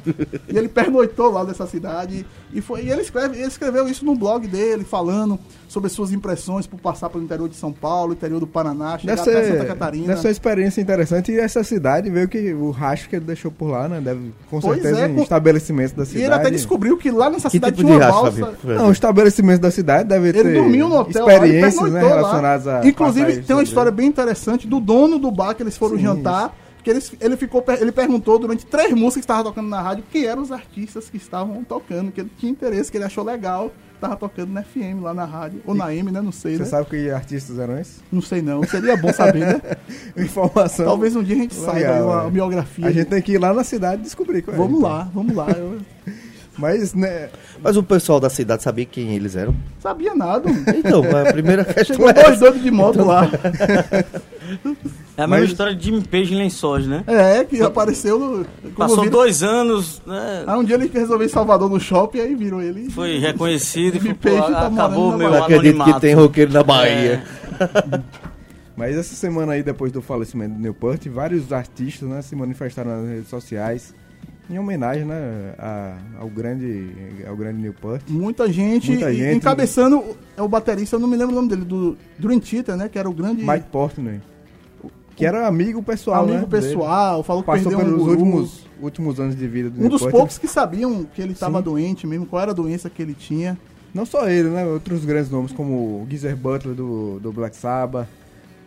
E 0.47 0.57
ele 0.57 0.67
pernoitou 0.67 1.31
lá 1.31 1.43
dessa 1.43 1.65
cidade. 1.65 2.25
E, 2.53 2.61
foi, 2.61 2.83
e 2.83 2.91
ele, 2.91 3.01
escreve, 3.01 3.37
ele 3.37 3.47
escreveu 3.47 3.87
isso 3.87 4.05
no 4.05 4.13
blog 4.15 4.45
dele, 4.47 4.83
falando 4.83 5.39
sobre 5.67 5.89
suas 5.89 6.11
impressões 6.11 6.67
por 6.67 6.79
passar 6.79 7.09
pelo 7.09 7.23
interior 7.23 7.47
de 7.47 7.55
São 7.55 7.71
Paulo, 7.71 8.13
interior 8.13 8.39
do 8.39 8.47
Paraná, 8.47 8.97
chegar 8.97 9.15
Deve 9.15 9.29
até 9.31 9.43
ser, 9.43 9.51
Santa 9.53 9.65
Catarina. 9.65 10.07
deve 10.07 10.19
ser 10.21 10.27
uma 10.27 10.31
experiência 10.31 10.81
interessante. 10.81 11.31
E 11.31 11.39
essa 11.39 11.63
cidade 11.63 12.09
veio 12.09 12.27
que 12.27 12.53
o 12.53 12.71
rastro 12.71 13.09
que 13.09 13.15
ele 13.15 13.25
deixou 13.25 13.51
por 13.51 13.69
lá, 13.71 13.87
né? 13.87 14.01
Deve, 14.01 14.33
com 14.49 14.59
Pois 14.59 14.81
certeza, 14.81 15.05
é, 15.05 15.09
em 15.09 15.15
com- 15.15 15.21
estabelecimentos 15.23 15.93
da 15.93 16.03
E 16.03 16.05
cidade. 16.07 16.25
ele 16.25 16.33
até 16.33 16.51
descobriu 16.51 16.97
que 16.97 17.09
lá 17.09 17.29
nessa 17.29 17.47
Que 17.49 17.57
cidade 17.57 17.77
tipo 17.77 17.87
tinha 17.87 17.99
de 17.99 18.05
uma 18.05 18.11
balsa. 18.11 18.53
Não, 18.63 18.85
os 18.87 18.91
estabelecimentos 18.91 19.59
da 19.59 19.71
cidade 19.71 20.09
devem 20.09 20.31
ter 20.33 20.39
Ele 20.45 20.59
dormiu 20.59 20.89
no 20.89 20.97
hotel 20.99 21.25
lá, 21.25 21.33
ele 21.35 21.45
experiências 21.45 21.91
né, 21.93 22.01
lá. 22.01 22.07
relacionadas 22.09 22.67
a. 22.67 22.85
Inclusive, 22.87 23.41
tem 23.43 23.55
uma 23.55 23.63
história 23.63 23.91
bem 23.91 24.07
interessante 24.07 24.67
do 24.67 24.79
dono 24.79 25.17
do 25.17 25.31
bar 25.31 25.53
que 25.55 25.63
eles 25.63 25.77
foram 25.77 25.95
Sim, 25.97 26.03
jantar. 26.03 26.58
Que 26.89 26.93
eles, 26.93 27.11
ele, 27.21 27.37
ficou, 27.37 27.63
ele 27.79 27.91
perguntou 27.91 28.39
durante 28.39 28.65
três 28.65 28.91
músicas 28.93 29.13
que 29.13 29.19
estavam 29.19 29.43
tocando 29.43 29.69
na 29.69 29.79
rádio 29.79 30.03
quem 30.11 30.25
eram 30.25 30.41
os 30.41 30.51
artistas 30.51 31.07
que 31.07 31.17
estavam 31.17 31.63
tocando, 31.63 32.11
que 32.11 32.21
ele 32.21 32.31
tinha 32.35 32.51
interesse, 32.51 32.89
que 32.89 32.97
ele 32.97 33.03
achou 33.03 33.23
legal. 33.23 33.71
Tava 34.01 34.15
tocando 34.15 34.51
na 34.51 34.63
FM 34.63 35.03
lá 35.03 35.13
na 35.13 35.23
rádio. 35.23 35.61
Ou 35.67 35.75
na 35.75 35.93
M, 35.93 36.11
né? 36.11 36.19
Não 36.19 36.31
sei, 36.31 36.53
Você 36.53 36.63
né? 36.63 36.65
sabe 36.65 36.89
que 36.89 37.11
artistas 37.11 37.59
eram 37.59 37.77
esses? 37.77 38.01
Não 38.11 38.23
sei 38.23 38.41
não. 38.41 38.63
Seria 38.63 38.97
bom 38.97 39.13
saber, 39.13 39.41
né? 39.41 39.61
Informação. 40.17 40.85
Talvez 40.85 41.15
um 41.15 41.21
dia 41.21 41.35
a 41.35 41.39
gente 41.39 41.53
saiba 41.53 42.03
uma 42.03 42.25
é. 42.25 42.29
biografia. 42.31 42.87
A 42.87 42.91
gente 42.91 43.07
tem 43.07 43.21
que 43.21 43.33
ir 43.33 43.37
lá 43.37 43.53
na 43.53 43.63
cidade 43.63 44.01
descobrir 44.01 44.41
qual 44.41 44.55
é. 44.55 44.57
Vamos 44.57 44.79
então. 44.79 44.89
lá, 44.89 45.11
vamos 45.13 45.35
lá. 45.35 45.51
Eu 45.51 45.79
Mas, 46.59 46.93
né, 46.93 47.29
Mas 47.61 47.77
o 47.77 47.83
pessoal 47.83 48.19
da 48.19 48.29
cidade 48.29 48.63
sabia 48.63 48.85
quem 48.85 49.15
eles 49.15 49.35
eram? 49.37 49.55
sabia 49.79 50.13
nada. 50.13 50.49
Então, 50.75 51.01
a 51.03 51.31
primeira 51.31 51.63
questão 51.63 51.85
Chegou 51.95 52.09
é 52.09 52.13
dois 52.13 52.39
doidos 52.39 52.61
de 52.61 52.69
moto 52.69 53.05
lá. 53.05 53.29
É 55.19 55.23
a 55.23 55.27
Mas- 55.27 55.39
mesma 55.41 55.51
história 55.51 55.75
de 55.75 55.83
Jimmy 55.85 56.01
Page 56.07 56.33
em 56.33 56.37
Lençóis, 56.37 56.87
né? 56.87 57.03
É, 57.05 57.43
que 57.43 57.61
apareceu 57.61 58.17
no. 58.17 58.45
Passou 58.71 58.99
viram- 58.99 59.11
dois 59.11 59.43
anos, 59.43 60.01
né? 60.07 60.45
Aí 60.47 60.57
um 60.57 60.63
dia 60.63 60.75
ele 60.75 60.87
resolveu 60.93 61.27
ir 61.27 61.29
em 61.29 61.33
Salvador 61.33 61.69
no 61.69 61.77
shopping, 61.79 62.19
aí 62.21 62.35
viram 62.35 62.61
ele. 62.61 62.89
Foi 62.89 63.17
reconhecido 63.17 63.97
e 63.97 64.13
pô, 64.13 64.29
Page 64.29 64.53
tá 64.53 64.67
acabou 64.67 65.17
meu 65.17 65.29
Não 65.29 65.43
acredito 65.43 65.75
anonimato. 65.75 65.93
que 65.95 65.99
tem 66.01 66.13
roqueiro 66.13 66.53
na 66.53 66.63
Bahia. 66.63 67.21
mas 68.77 68.95
essa 68.95 69.13
semana 69.13 69.53
aí, 69.53 69.63
depois 69.63 69.91
do 69.91 70.01
falecimento 70.01 70.53
do 70.55 70.61
Newport, 70.61 71.05
vários 71.09 71.51
artistas 71.51 72.07
né, 72.07 72.21
se 72.21 72.33
manifestaram 72.35 73.01
nas 73.01 73.09
redes 73.09 73.27
sociais 73.27 73.93
em 74.49 74.57
homenagem 74.57 75.03
né, 75.05 75.53
a- 75.59 75.97
ao 76.19 76.29
grande, 76.29 76.89
ao 77.27 77.35
grande 77.35 77.59
Newport. 77.61 78.01
Muita 78.07 78.49
gente, 78.51 78.91
Muita 78.91 79.13
gente. 79.13 79.35
encabeçando 79.35 80.01
é 80.37 80.41
o 80.41 80.47
baterista, 80.47 80.95
eu 80.95 80.99
não 81.01 81.07
me 81.09 81.17
lembro 81.17 81.33
o 81.33 81.35
nome 81.35 81.49
dele, 81.49 81.65
do 81.65 81.97
Dream 82.17 82.39
Theater, 82.39 82.77
né? 82.77 82.87
Que 82.89 82.97
era 82.97 83.09
o 83.09 83.13
grande 83.13 83.43
Mike 83.45 83.65
Portnoy. 83.69 84.21
Que 85.19 85.25
era 85.25 85.45
amigo 85.45 85.83
pessoal, 85.83 86.23
amigo 86.23 86.39
né, 86.39 86.47
pessoal, 86.49 87.21
falou 87.23 87.43
que 87.43 87.47
Passou 87.47 87.71
perdeu 87.71 87.79
um 87.79 87.83
pelos 87.83 88.03
guru. 88.03 88.11
últimos, 88.11 88.65
últimos 88.81 89.19
anos 89.19 89.35
de 89.35 89.47
vida 89.49 89.69
do 89.69 89.85
Um 89.85 89.89
dos 89.89 90.01
poucos 90.05 90.37
que 90.37 90.47
sabiam 90.47 91.05
que 91.13 91.21
ele 91.21 91.33
estava 91.33 91.61
doente 91.61 92.07
mesmo, 92.07 92.25
qual 92.25 92.41
era 92.41 92.51
a 92.51 92.53
doença 92.53 92.89
que 92.89 93.01
ele 93.01 93.13
tinha. 93.13 93.57
Não 93.93 94.05
só 94.05 94.29
ele, 94.29 94.47
né? 94.47 94.65
Outros 94.65 95.03
grandes 95.03 95.29
nomes 95.29 95.51
como 95.51 95.73
o 95.73 96.07
Geezer 96.09 96.37
Butler 96.37 96.73
do, 96.73 97.19
do 97.19 97.33
Black 97.33 97.53
Sabbath, 97.55 98.07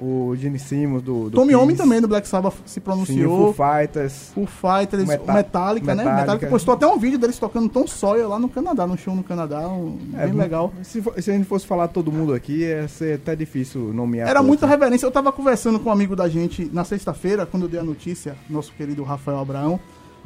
o 0.05 0.35
Gene 0.37 0.59
Simmons 0.59 1.03
do, 1.03 1.31
do 1.31 1.37
Tommy 1.37 1.55
Homem 1.55 1.77
também 1.77 2.01
do 2.01 2.09
Black 2.09 2.27
Sabbath 2.27 2.55
se 2.67 2.75
sim, 2.75 2.81
o 2.81 2.83
pronunciou. 2.83 3.53
Foo 3.55 3.67
Fighters. 3.67 4.31
Full 4.35 4.47
Fighters, 4.47 5.05
Meta- 5.07 5.31
o 5.31 5.35
Metallica, 5.35 5.87
né? 5.95 6.03
Metallica. 6.03 6.21
Metallica 6.23 6.47
postou 6.49 6.75
até 6.75 6.87
um 6.87 6.99
vídeo 6.99 7.19
deles 7.19 7.39
tocando 7.39 7.69
Tom 7.69 7.87
Sawyer 7.87 8.29
lá 8.29 8.39
no 8.39 8.49
Canadá, 8.49 8.87
num 8.87 8.97
show 8.97 9.15
no 9.15 9.23
Canadá, 9.23 9.69
um, 9.69 9.97
É, 10.19 10.27
bem 10.27 10.35
legal. 10.35 10.73
Se, 10.83 11.01
se 11.21 11.31
a 11.31 11.35
gente 11.35 11.45
fosse 11.47 11.67
falar 11.67 11.89
todo 11.89 12.11
mundo 12.11 12.35
aqui, 12.35 12.59
ia 12.61 12.89
ser 12.89 13.15
até 13.15 13.37
difícil 13.37 13.93
nomear. 13.95 14.29
Era 14.29 14.41
todos, 14.41 14.49
muita 14.49 14.67
né? 14.67 14.73
reverência. 14.73 15.07
Eu 15.07 15.11
tava 15.13 15.31
conversando 15.33 15.79
com 15.79 15.89
um 15.89 15.93
amigo 15.93 16.17
da 16.17 16.29
gente 16.29 16.69
na 16.73 16.85
sexta-feira, 16.85 17.47
quando 17.47 17.65
eu 17.65 17.69
dei 17.69 17.79
a 17.81 17.85
notícia, 17.85 18.35
nosso 18.51 18.73
querido 18.73 19.03
Rafael 19.05 19.39
Abraão, 19.39 19.79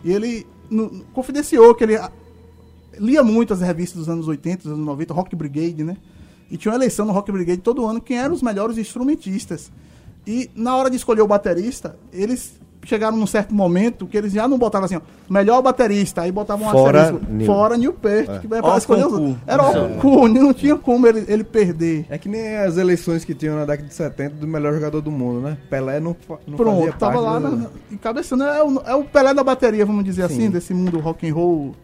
e 0.02 0.12
ele 0.12 0.46
no- 0.70 1.04
confidenciou 1.12 1.74
que 1.74 1.84
ele 1.84 1.98
lia 2.98 3.22
muito 3.22 3.52
as 3.52 3.60
revistas 3.60 3.98
dos 3.98 4.08
anos 4.08 4.26
80, 4.26 4.62
dos 4.64 4.72
anos 4.72 4.86
90, 4.86 5.12
Rock 5.12 5.36
Brigade, 5.36 5.84
né? 5.84 5.96
E 6.50 6.56
tinha 6.56 6.72
uma 6.72 6.78
eleição 6.78 7.04
no 7.06 7.12
Rock 7.12 7.30
Brigade 7.32 7.60
todo 7.60 7.84
ano, 7.86 8.00
quem 8.00 8.18
eram 8.18 8.34
os 8.34 8.42
melhores 8.42 8.78
instrumentistas. 8.78 9.70
E 10.26 10.50
na 10.54 10.76
hora 10.76 10.90
de 10.90 10.96
escolher 10.96 11.22
o 11.22 11.26
baterista, 11.26 11.96
eles 12.12 12.58
chegaram 12.86 13.16
num 13.16 13.26
certo 13.26 13.54
momento 13.54 14.06
que 14.06 14.16
eles 14.16 14.32
já 14.32 14.46
não 14.46 14.56
botavam 14.58 14.86
assim, 14.86 14.96
ó, 14.96 15.00
melhor 15.28 15.60
baterista, 15.60 16.22
aí 16.22 16.30
botavam 16.32 16.68
um 16.68 16.70
Fora 16.70 17.02
asterisco, 17.02 17.32
Neil. 17.32 17.46
fora 17.46 17.76
Neil 17.76 17.92
Peart, 17.92 18.40
que 18.40 18.46
vai 18.46 18.60
Ó, 18.62 18.76
escolher 18.78 19.06
os. 19.06 19.36
Era 19.46 19.62
o 19.68 19.88
concurso, 19.98 20.28
não 20.34 20.54
tinha 20.54 20.76
como 20.76 21.06
ele, 21.06 21.24
ele 21.28 21.44
perder. 21.44 22.06
É 22.08 22.16
que 22.16 22.28
nem 22.28 22.56
as 22.58 22.76
eleições 22.76 23.24
que 23.24 23.34
tinham 23.34 23.56
na 23.56 23.64
década 23.64 23.88
de 23.88 23.94
70 23.94 24.36
do 24.36 24.46
melhor 24.46 24.72
jogador 24.72 25.00
do 25.00 25.10
mundo, 25.10 25.40
né? 25.40 25.58
Pelé 25.68 25.98
não, 25.98 26.16
não 26.46 26.56
Pronto, 26.56 26.76
fazia 26.78 26.92
tava 26.92 27.22
parte 27.22 27.24
lá 27.24 27.40
na, 27.40 27.66
encabeçando. 27.90 28.44
É 28.44 28.62
o, 28.62 28.80
é 28.86 28.94
o 28.94 29.04
Pelé 29.04 29.34
da 29.34 29.42
bateria, 29.42 29.84
vamos 29.84 30.04
dizer 30.04 30.22
assim, 30.22 30.48
desse 30.48 30.72
mundo 30.72 31.00
rock 31.00 31.28
and 31.28 31.34
roll. 31.34 31.74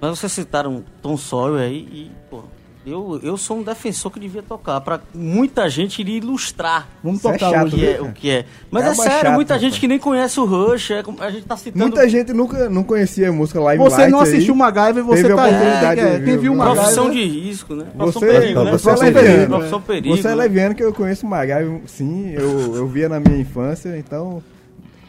Mas 0.00 0.18
vocês 0.18 0.32
citaram 0.32 0.84
Tom 1.02 1.16
Sawyer 1.16 1.62
aí 1.62 1.76
e, 1.90 2.12
pô, 2.30 2.42
eu, 2.86 3.18
eu 3.22 3.36
sou 3.36 3.58
um 3.58 3.62
defensor 3.62 4.10
que 4.10 4.20
devia 4.20 4.42
tocar. 4.42 4.80
Pra 4.80 5.00
muita 5.14 5.68
gente 5.70 6.00
iria 6.00 6.18
ilustrar 6.18 6.88
Vamos 7.02 7.18
Isso 7.20 7.28
é 7.28 7.32
tocar 7.32 7.50
chato, 7.50 7.66
o 7.68 7.70
que 7.70 7.86
é. 7.86 7.92
cara. 7.92 8.04
O 8.04 8.12
que 8.12 8.30
é. 8.30 8.44
Mas 8.70 8.82
É 8.82 8.86
é, 8.86 8.90
uma 8.90 8.94
sério, 9.02 9.18
chata, 9.20 9.30
muita 9.32 9.54
gente 9.54 9.64
rapaz. 9.64 9.80
que 9.80 9.88
nem 9.88 9.98
conhece 9.98 10.40
o 10.40 10.44
Rush. 10.44 10.90
é 10.90 11.02
a 11.20 11.30
gente 11.30 11.46
tá 11.46 11.56
citando. 11.56 11.84
Muita 11.84 12.08
gente 12.08 12.32
nunca 12.32 12.68
não 12.68 12.84
conhecia 12.84 13.28
a 13.28 13.32
música 13.32 13.60
Live 13.60 13.82
Você 13.82 14.08
não 14.08 14.20
assistiu 14.20 14.54
MacGyver, 14.54 15.04
você 15.04 15.22
teve 15.22 15.32
a 15.32 15.36
tá 15.36 15.42
aí. 15.44 15.54
oportunidade 15.54 16.00
É, 16.00 16.04
de 16.18 16.24
quem 16.24 16.34
ver, 16.34 16.38
viu 16.38 16.52
o 16.52 16.56
né? 16.56 16.64
Profissão 16.64 17.04
MacGyver... 17.04 17.30
de 17.32 17.40
risco, 17.40 17.74
né? 17.74 17.86
Profissão 17.96 18.20
Você, 18.22 18.26
perigo, 18.32 18.64
né? 18.64 18.70
você 18.72 18.84
você 18.84 18.88
é 18.88 18.92
é 18.92 19.10
leviano. 19.10 19.28
leviano. 19.28 19.54
Profissão 19.56 19.80
perigo. 19.80 20.16
Você 20.16 20.26
é 20.26 20.30
né? 20.30 20.36
leviano 20.36 20.74
que 20.74 20.82
eu 20.84 20.92
conheço 20.92 21.26
o 21.26 21.30
MacGyver, 21.30 21.80
sim, 21.86 22.30
eu, 22.32 22.76
eu 22.76 22.86
via 22.86 23.08
na 23.08 23.18
minha 23.20 23.38
infância, 23.38 23.96
então 23.98 24.42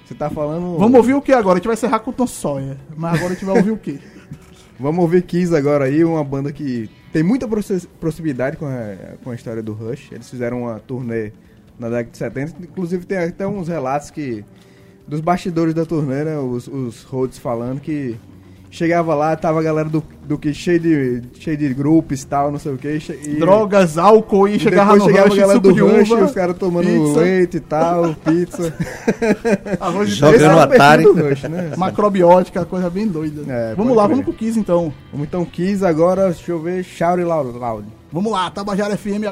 você 0.05 0.13
tá 0.15 0.29
falando... 0.29 0.77
Vamos 0.77 0.95
ouvir 0.97 1.13
o 1.15 1.21
que 1.21 1.33
agora? 1.33 1.55
A 1.55 1.57
gente 1.57 1.67
vai 1.67 1.73
encerrar 1.73 1.99
com 1.99 2.11
o 2.11 2.13
Tom 2.13 2.27
Sawyer. 2.27 2.77
Mas 2.95 3.15
agora 3.15 3.31
a 3.31 3.33
gente 3.33 3.43
vai 3.45 3.57
ouvir 3.57 3.71
o 3.71 3.77
quê? 3.77 3.99
Vamos 4.79 5.01
ouvir 5.01 5.21
Kiss 5.23 5.55
agora 5.55 5.85
aí, 5.85 6.03
uma 6.03 6.23
banda 6.23 6.51
que 6.51 6.89
tem 7.15 7.23
muita 7.23 7.47
proxi- 7.47 7.87
proximidade 7.97 8.57
com 8.57 8.65
a, 8.65 9.15
com 9.23 9.31
a 9.31 9.35
história 9.35 9.63
do 9.63 9.71
Rush. 9.71 10.11
Eles 10.11 10.29
fizeram 10.29 10.63
uma 10.63 10.81
turnê 10.81 11.31
na 11.79 11.87
década 11.87 12.11
de 12.11 12.17
70, 12.17 12.55
inclusive 12.63 13.05
tem 13.05 13.17
até 13.17 13.47
uns 13.47 13.69
relatos 13.69 14.11
que 14.11 14.43
dos 15.07 15.21
bastidores 15.21 15.73
da 15.73 15.85
turnê, 15.85 16.25
né, 16.25 16.37
os, 16.37 16.67
os 16.67 17.03
roads 17.03 17.37
falando 17.37 17.79
que 17.79 18.17
chegava 18.75 19.15
lá, 19.15 19.35
tava 19.35 19.59
a 19.59 19.63
galera 19.63 19.87
do, 19.87 20.03
do 20.23 20.37
que 20.37 20.53
cheio 20.53 20.79
de, 20.79 21.21
cheio 21.39 21.55
de 21.55 21.73
grupos 21.73 22.21
e 22.21 22.27
tal, 22.27 22.51
não 22.51 22.59
sei 22.59 22.73
o 22.73 22.77
que. 22.77 22.99
E, 23.23 23.39
Drogas, 23.39 23.97
álcool 23.97 24.49
e 24.49 24.57
e 24.57 24.59
chegava 24.59 24.95
no 24.95 25.05
chegava 25.05 25.27
a 25.27 25.29
Rush, 25.29 25.39
galera 25.39 25.59
do 25.59 25.73
de 25.73 25.79
Rush, 25.79 26.11
uva, 26.11 26.25
os 26.25 26.31
caras 26.31 26.57
tomando 26.57 26.85
pizza, 26.85 27.19
leite 27.19 27.57
e 27.57 27.59
tal, 27.61 28.13
pizza. 28.15 28.73
arroz 29.79 30.09
de 30.09 30.15
Jogando 30.15 30.59
Atari. 30.59 31.03
do 31.03 31.13
Rush, 31.13 31.43
né? 31.43 31.73
macrobiótica, 31.77 32.65
coisa 32.65 32.89
bem 32.89 33.07
doida. 33.07 33.43
É, 33.47 33.75
vamos 33.75 33.95
lá, 33.95 34.03
crer. 34.03 34.17
vamos 34.17 34.25
pro 34.25 34.33
Kiss 34.33 34.59
então. 34.59 34.93
Vamos 35.11 35.27
então 35.27 35.45
Kiss 35.45 35.85
agora, 35.85 36.25
deixa 36.25 36.51
eu 36.51 36.59
ver, 36.59 36.83
Shout 36.83 37.23
loud. 37.23 37.87
Vamos 38.11 38.31
lá, 38.31 38.49
Tabajara 38.49 38.97
FM. 38.97 39.23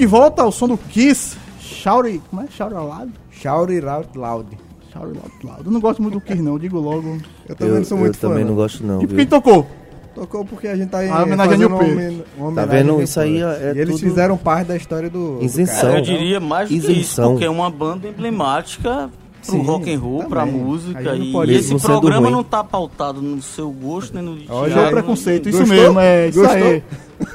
De 0.00 0.06
volta 0.06 0.42
ao 0.42 0.50
som 0.50 0.66
do 0.66 0.78
Kiss. 0.78 1.36
Shout 1.60 2.20
como 2.30 2.42
é? 2.42 2.46
Shout 2.50 2.72
loud? 2.72 3.12
Shout 3.30 3.72
It 3.72 3.86
Out 3.86 4.16
Loud. 4.18 4.46
Shout 4.92 5.06
loud, 5.06 5.30
loud. 5.44 5.62
Eu 5.66 5.70
não 5.70 5.80
gosto 5.80 6.00
muito 6.02 6.14
do 6.14 6.20
Kiss 6.22 6.40
não, 6.42 6.52
eu 6.52 6.58
digo 6.58 6.78
logo. 6.80 7.18
Eu 7.48 7.54
também 7.54 7.74
não 7.76 7.84
sou 7.84 7.98
muito 7.98 8.16
fã. 8.18 8.28
também 8.28 8.42
não 8.44 8.50
não. 8.52 8.56
gosto 8.56 8.84
não, 8.84 9.02
E 9.02 9.06
por 9.06 9.14
quem 9.16 9.26
tocou? 9.26 9.66
Tocou 10.14 10.44
porque 10.44 10.66
a 10.68 10.76
gente 10.76 10.88
tá 10.88 10.98
aí 10.98 11.08
A 11.08 11.22
homenagem 11.22 11.40
a 11.40 11.44
fazendo 11.44 11.58
Neil 11.58 11.68
uma, 11.68 11.78
Peart. 11.78 12.24
homen- 12.38 12.54
Tá 12.54 12.64
vendo? 12.66 13.02
Isso 13.02 13.20
aí 13.20 13.40
é 13.42 13.72
E 13.76 13.78
eles 13.78 13.94
tudo 13.96 14.08
fizeram 14.08 14.36
parte 14.36 14.66
da 14.68 14.76
história 14.76 15.08
do, 15.08 15.38
do 15.38 15.44
Isenção. 15.44 15.80
cara. 15.90 15.98
Eu 15.98 16.02
diria 16.02 16.40
mais 16.40 16.68
do 16.68 16.72
que 16.74 16.78
isso, 16.80 16.90
Isenção. 16.90 17.30
porque 17.32 17.44
é 17.44 17.50
uma 17.50 17.70
banda 17.70 18.08
emblemática 18.08 19.08
pro 19.40 19.52
Sim, 19.56 19.62
rock 19.62 19.92
and 19.94 19.98
roll, 19.98 20.14
também. 20.18 20.28
pra 20.30 20.42
A 20.42 20.46
gente 20.46 20.56
música. 20.58 21.00
não 21.16 21.24
E 21.24 21.32
pode- 21.32 21.52
esse 21.54 21.68
sendo 21.68 21.80
programa 21.80 22.26
ruim. 22.26 22.32
não 22.36 22.44
tá 22.44 22.62
pautado 22.64 23.20
no 23.22 23.40
seu 23.42 23.70
gosto, 23.70 24.14
nem 24.14 24.22
no 24.22 24.36
de 24.36 24.46
Olha, 24.50 24.72
Thiago, 24.74 24.90
preconceito, 24.92 25.48
isso 25.48 25.58
Gostou? 25.58 25.76
mesmo, 25.76 26.00
é 26.00 26.28
isso 26.28 26.38
Gostou? 26.40 26.56
aí. 26.56 26.82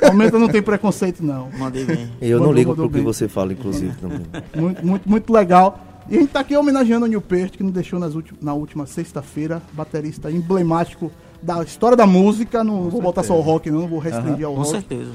Aumenta 0.04 0.40
não 0.40 0.48
tem 0.48 0.62
preconceito 0.62 1.24
não. 1.24 1.50
não- 1.52 1.60
Mandei 1.60 1.86
bem. 1.86 2.10
Eu 2.22 2.40
não 2.40 2.52
ligo 2.52 2.76
pro 2.76 2.90
que 2.90 3.02
você 3.02 3.28
fala, 3.28 3.54
inclusive, 3.54 3.94
também. 4.02 4.22
Muito, 4.56 4.86
muito, 4.86 5.10
muito 5.10 5.34
legal. 5.34 5.80
E 6.10 6.18
a 6.18 6.20
gente 6.20 6.30
tá 6.32 6.40
aqui 6.42 6.56
homenageando 6.56 7.06
o 7.06 7.08
Neil 7.08 7.22
Peart, 7.22 7.54
que 7.58 7.64
nos 7.64 7.72
deixou 7.74 8.00
nas 8.00 8.14
ulti- 8.16 8.34
na 8.42 8.54
última 8.54 8.86
sexta-feira, 8.86 9.62
baterista 9.74 10.30
emblemático 10.32 11.12
da 11.42 11.64
história 11.64 11.98
da 11.98 12.06
música. 12.06 12.64
Não 12.64 12.90
vou 12.90 13.02
botar 13.02 13.24
só 13.24 13.36
o 13.36 13.42
rock, 13.42 13.72
não, 13.72 13.88
vou 13.88 13.98
restringir 14.00 14.46
ao 14.46 14.54
Com 14.54 14.60
rock. 14.60 14.70
certeza. 14.72 15.10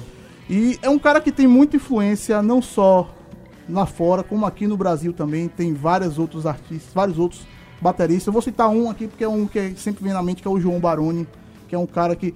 E 0.48 0.76
é 0.82 0.90
um 0.90 0.98
cara 0.98 1.20
que 1.20 1.30
tem 1.30 1.46
muita 1.46 1.76
influência, 1.76 2.42
não 2.42 2.60
só 2.60 3.08
lá 3.68 3.86
fora, 3.86 4.22
como 4.22 4.46
aqui 4.46 4.66
no 4.66 4.76
Brasil 4.76 5.12
também. 5.12 5.48
Tem 5.48 5.72
vários 5.74 6.18
outros 6.18 6.46
artistas, 6.46 6.92
vários 6.94 7.18
outros 7.18 7.42
bateristas. 7.80 8.26
Eu 8.26 8.32
vou 8.32 8.42
citar 8.42 8.68
um 8.68 8.90
aqui, 8.90 9.06
porque 9.06 9.24
é 9.24 9.28
um 9.28 9.46
que 9.46 9.74
sempre 9.76 10.02
vem 10.04 10.12
na 10.12 10.22
mente, 10.22 10.42
que 10.42 10.48
é 10.48 10.50
o 10.50 10.60
João 10.60 10.78
Baroni, 10.80 11.26
que 11.68 11.74
é 11.74 11.78
um 11.78 11.86
cara 11.86 12.14
que. 12.16 12.34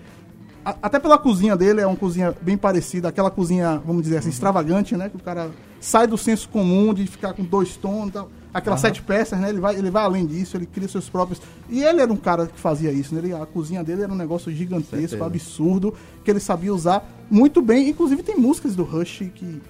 a- 0.65 0.77
até 0.83 0.99
pela 0.99 1.19
cozinha 1.19 1.57
dele, 1.57 1.81
é 1.81 1.87
uma 1.87 1.97
cozinha 1.97 2.35
bem 2.41 2.57
parecida, 2.57 3.09
aquela 3.09 3.31
cozinha, 3.31 3.81
vamos 3.85 4.03
dizer 4.03 4.19
assim, 4.19 4.31
extravagante, 4.31 4.97
né? 4.97 5.09
Que 5.09 5.17
o 5.17 5.21
cara 5.21 5.51
sai 5.81 6.07
do 6.07 6.17
senso 6.17 6.49
comum 6.49 6.95
de 6.95 7.07
ficar 7.07 7.35
com 7.35 7.43
dois 7.45 7.77
tons 7.77 8.09
e 8.09 8.13
tal. 8.13 8.31
Aquelas 8.55 8.79
sete 8.81 9.03
peças, 9.03 9.39
né? 9.41 9.49
Ele 9.49 9.59
vai, 9.61 9.75
ele 9.77 9.91
vai 9.91 10.05
além 10.05 10.25
disso, 10.25 10.57
ele 10.57 10.65
cria 10.65 10.87
seus 10.89 11.11
próprios. 11.11 11.43
E 11.69 11.83
ele 11.83 12.01
era 12.01 12.13
um 12.13 12.17
cara 12.17 12.47
que 12.47 12.59
fazia 12.59 12.93
isso, 12.93 13.13
né? 13.13 13.21
Ele, 13.21 13.35
a 13.35 13.45
cozinha 13.45 13.83
dele 13.83 14.03
era 14.03 14.13
um 14.13 14.17
negócio 14.17 14.51
gigantesco, 14.53 15.17
absurdo, 15.27 15.93
que 16.25 16.31
ele 16.31 16.39
sabia 16.39 16.73
usar 16.73 17.05
muito 17.29 17.61
bem. 17.61 17.89
Inclusive 17.89 18.23
tem 18.23 18.37
músicas 18.39 18.77
do 18.77 18.85
Rush 18.85 19.25
que 19.35 19.61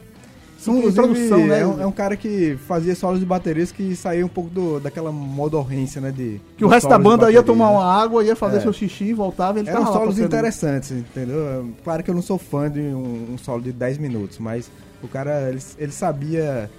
Inclusive, 0.72 0.90
introdução, 1.03 1.46
né? 1.46 1.61
É 1.61 1.66
um, 1.66 1.81
é 1.83 1.87
um 1.87 1.92
cara 1.92 2.16
que 2.16 2.57
fazia 2.66 2.94
solos 2.94 3.20
de 3.20 3.27
baterias 3.27 3.70
que 3.72 3.94
saía 3.94 4.24
um 4.24 4.29
pouco 4.29 4.50
do, 4.50 4.81
daquela 4.81 5.11
modorrência, 5.12 6.00
né? 6.00 6.11
De, 6.11 6.40
que 6.57 6.64
o 6.64 6.68
resto 6.68 6.88
da 6.88 6.98
banda 6.98 7.31
ia 7.31 7.40
bateria, 7.40 7.42
tomar 7.42 7.66
né? 7.70 7.72
uma 7.72 7.85
água, 8.03 8.24
ia 8.24 8.35
fazer 8.37 8.59
É. 8.59 8.61
seu 8.61 8.72
xixi, 8.72 9.12
voltava 9.12 9.59
e 9.59 9.62
ele 9.62 9.68
Eram 9.70 9.81
tava 9.81 9.90
lá 9.92 9.98
solos 10.00 10.14
tocando. 10.16 10.27
interessantes, 10.27 10.90
entendeu? 10.92 11.70
Claro 11.83 12.03
que 12.03 12.11
eu 12.11 12.14
não 12.14 12.22
sou 12.22 12.38
fã 12.38 12.70
de 12.70 12.81
um, 12.81 13.33
um 13.35 13.38
solo 13.38 13.62
de 13.62 13.72
10 13.72 13.98
minutos, 13.98 14.38
mas 14.38 14.70
o 15.03 15.09
cara, 15.09 15.48
ele, 15.50 15.61
ele 15.79 15.92
sabia 15.92 16.70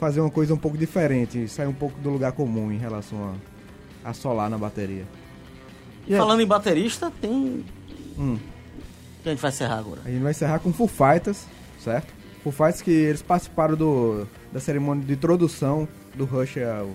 fazer 0.00 0.20
uma 0.20 0.30
coisa 0.30 0.54
um 0.54 0.58
pouco 0.58 0.78
diferente, 0.78 1.48
sair 1.48 1.66
um 1.66 1.72
pouco 1.74 1.98
do 2.00 2.10
lugar 2.10 2.32
comum 2.32 2.70
em 2.70 2.78
relação 2.78 3.34
a, 4.04 4.10
a 4.10 4.14
solar 4.14 4.48
na 4.48 4.56
bateria. 4.56 5.04
E 6.06 6.14
é- 6.14 6.16
Falando 6.18 6.40
em 6.40 6.46
baterista, 6.46 7.12
tem. 7.20 7.64
Hum. 8.18 8.38
Que 9.22 9.28
a 9.28 9.32
gente 9.32 9.40
vai 9.40 9.50
encerrar 9.50 9.78
agora. 9.78 10.00
A 10.04 10.08
gente 10.08 10.22
vai 10.22 10.30
encerrar 10.30 10.60
com 10.60 10.72
Foo 10.72 10.86
Fighters, 10.88 11.44
certo? 11.82 12.14
Foo 12.50 12.66
Fighters 12.66 12.82
que 12.82 12.90
eles 12.90 13.22
participaram 13.22 13.76
do, 13.76 14.26
da 14.52 14.60
cerimônia 14.60 15.04
de 15.04 15.12
introdução 15.12 15.86
do 16.14 16.24
Rush 16.24 16.56
ao, 16.58 16.90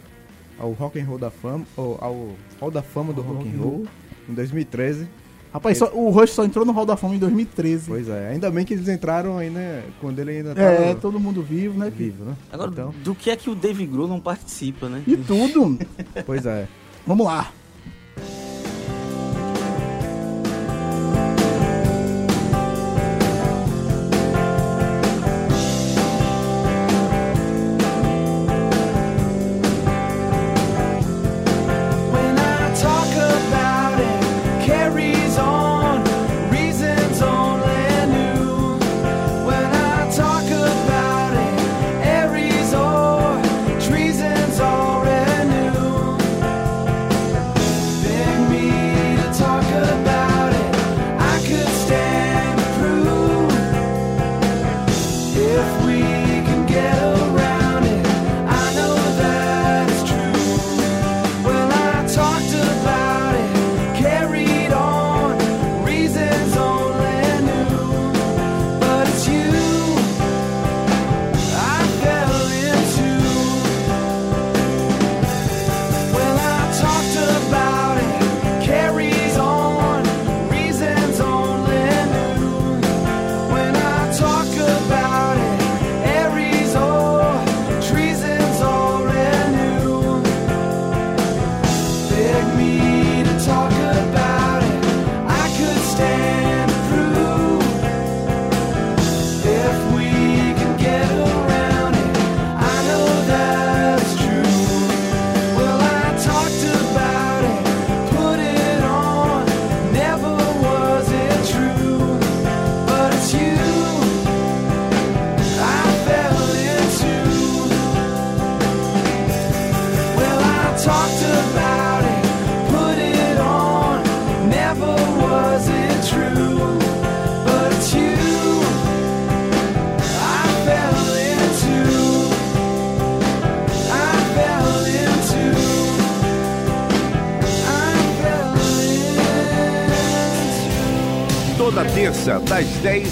ao 0.60 0.72
Rock 0.74 1.00
and 1.00 1.06
Roll 1.06 1.18
da 1.18 1.30
Fama, 1.30 1.66
ou 1.78 1.98
ao 2.02 2.30
Hall 2.60 2.72
da 2.72 2.82
Fama 2.82 3.14
do 3.14 3.22
Rock 3.22 3.48
and 3.48 3.60
Roll, 3.62 3.86
em 4.30 4.34
2013. 4.34 5.08
Rapaz, 5.54 5.78
só- 5.78 5.92
o 5.94 6.10
Rush 6.10 6.32
só 6.32 6.44
entrou 6.44 6.66
no 6.66 6.72
Hall 6.72 6.86
da 6.86 6.98
Fama 6.98 7.14
em 7.16 7.20
2013. 7.20 7.86
Pois 7.88 8.10
é, 8.10 8.30
ainda 8.30 8.50
bem 8.50 8.66
que 8.66 8.74
eles 8.74 8.88
entraram 8.88 9.38
aí, 9.38 9.50
né, 9.52 9.84
quando 10.02 10.18
ele 10.20 10.32
ainda 10.32 10.56
tava 10.56 10.68
É, 10.68 10.96
todo 10.96 11.20
mundo 11.20 11.44
vivo, 11.44 11.78
né? 11.78 11.92
vivo, 11.96 12.26
né? 12.26 12.36
Agora, 12.52 12.72
Então, 12.72 12.94
do 13.04 13.14
que 13.14 13.30
é 13.30 13.36
que 13.36 13.50
o 13.50 13.56
Dave 13.56 13.86
Grohl 13.86 14.08
não 14.08 14.20
participa, 14.20 14.90
né? 14.90 15.04
E 15.06 15.16
tudo. 15.16 15.78
pois 16.26 16.46
é. 16.48 16.68
Vamos 17.06 17.26
lá. 17.26 17.52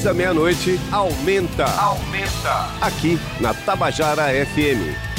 10 0.02 0.08
à 0.08 0.14
meia-noite, 0.16 0.80
aumenta. 0.92 1.66
Aumenta. 1.66 2.70
Aqui 2.82 3.20
na 3.40 3.54
Tabajara 3.54 4.34
FM. 4.34 5.11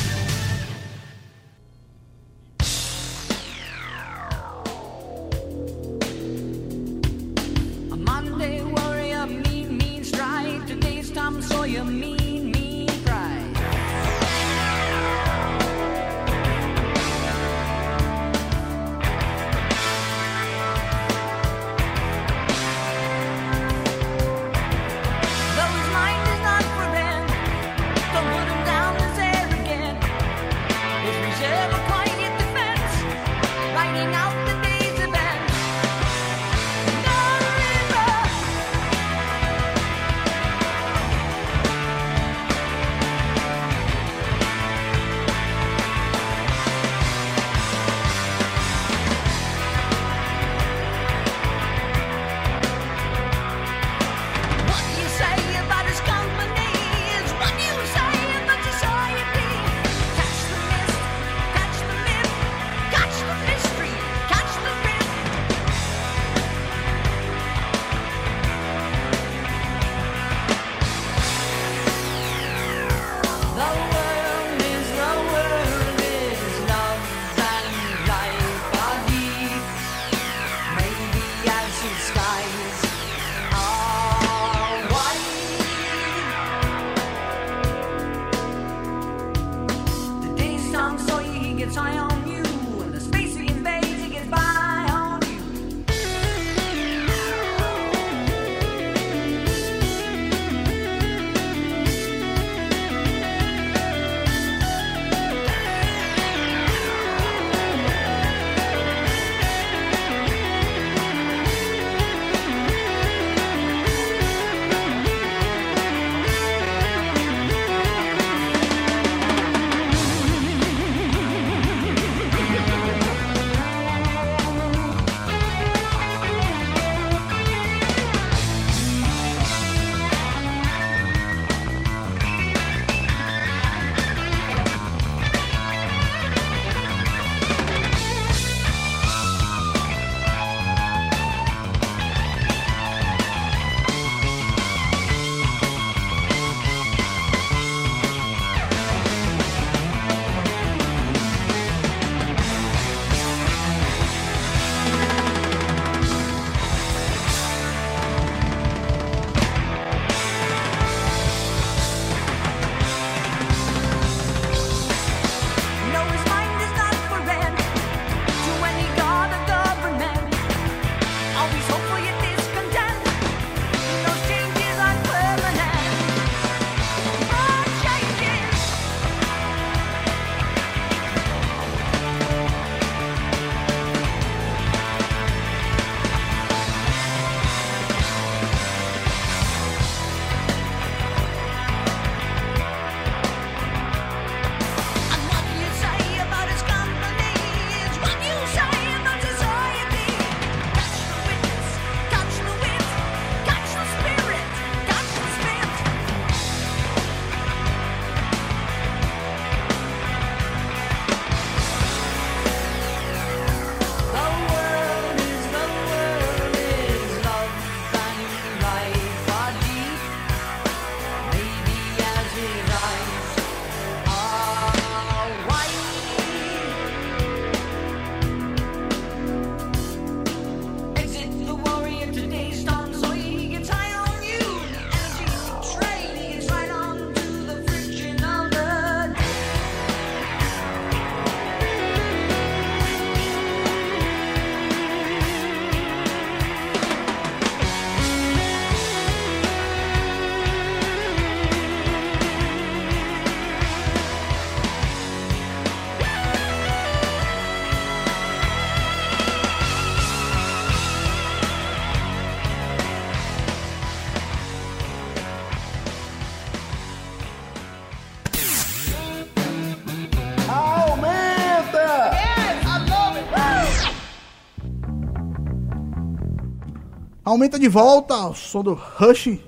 Aumenta 277.33 277.59
de 277.59 277.67
volta 277.67 278.15
o 278.27 278.35
som 278.35 278.63
do 278.63 278.75
Rush, 278.75 279.39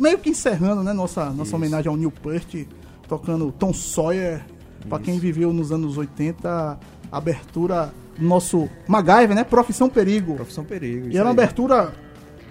meio 0.00 0.18
que 0.18 0.30
encerrando, 0.30 0.82
né, 0.82 0.94
nossa, 0.94 1.28
nossa 1.28 1.54
homenagem 1.54 1.90
ao 1.90 1.94
Neil 1.94 2.10
Peart, 2.10 2.66
tocando 3.06 3.52
Tom 3.52 3.70
Sawyer, 3.70 4.42
pra 4.88 4.98
quem 4.98 5.18
viveu 5.18 5.52
nos 5.52 5.70
anos 5.70 5.98
80, 5.98 6.48
a 6.48 6.78
abertura 7.12 7.92
do 8.18 8.24
nosso 8.26 8.66
MacGyver, 8.88 9.34
né, 9.36 9.44
Profissão 9.44 9.90
Perigo. 9.90 10.36
Profissão 10.36 10.64
Perigo. 10.64 11.10
E 11.10 11.18
era 11.18 11.26
uma 11.26 11.32
aí. 11.32 11.38
abertura 11.38 11.92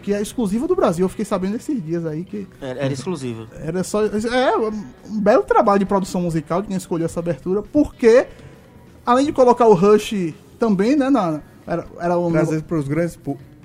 que 0.03 0.13
é 0.13 0.21
exclusiva 0.21 0.67
do 0.67 0.75
Brasil, 0.75 1.05
eu 1.05 1.09
fiquei 1.09 1.25
sabendo 1.25 1.55
esses 1.55 1.83
dias 1.83 2.05
aí 2.05 2.23
que 2.23 2.47
Era, 2.61 2.81
era 2.81 2.93
exclusivo. 2.93 3.47
era 3.65 3.83
só. 3.83 4.05
É 4.05 4.55
um 4.55 5.19
belo 5.19 5.41
trabalho 5.41 5.79
de 5.79 5.85
produção 5.85 6.21
musical 6.21 6.61
de 6.61 6.67
quem 6.67 6.77
escolheu 6.77 7.05
essa 7.05 7.19
abertura, 7.19 7.63
porque 7.63 8.27
além 9.03 9.25
de 9.25 9.33
colocar 9.33 9.65
o 9.65 9.73
Rush 9.73 10.35
também, 10.59 10.95
né, 10.95 11.09
na, 11.09 11.41
era, 11.65 11.87
era 11.99 12.19
um 12.19 12.31
Trazer 12.31 12.61
pros 12.61 12.87
grandes 12.87 13.15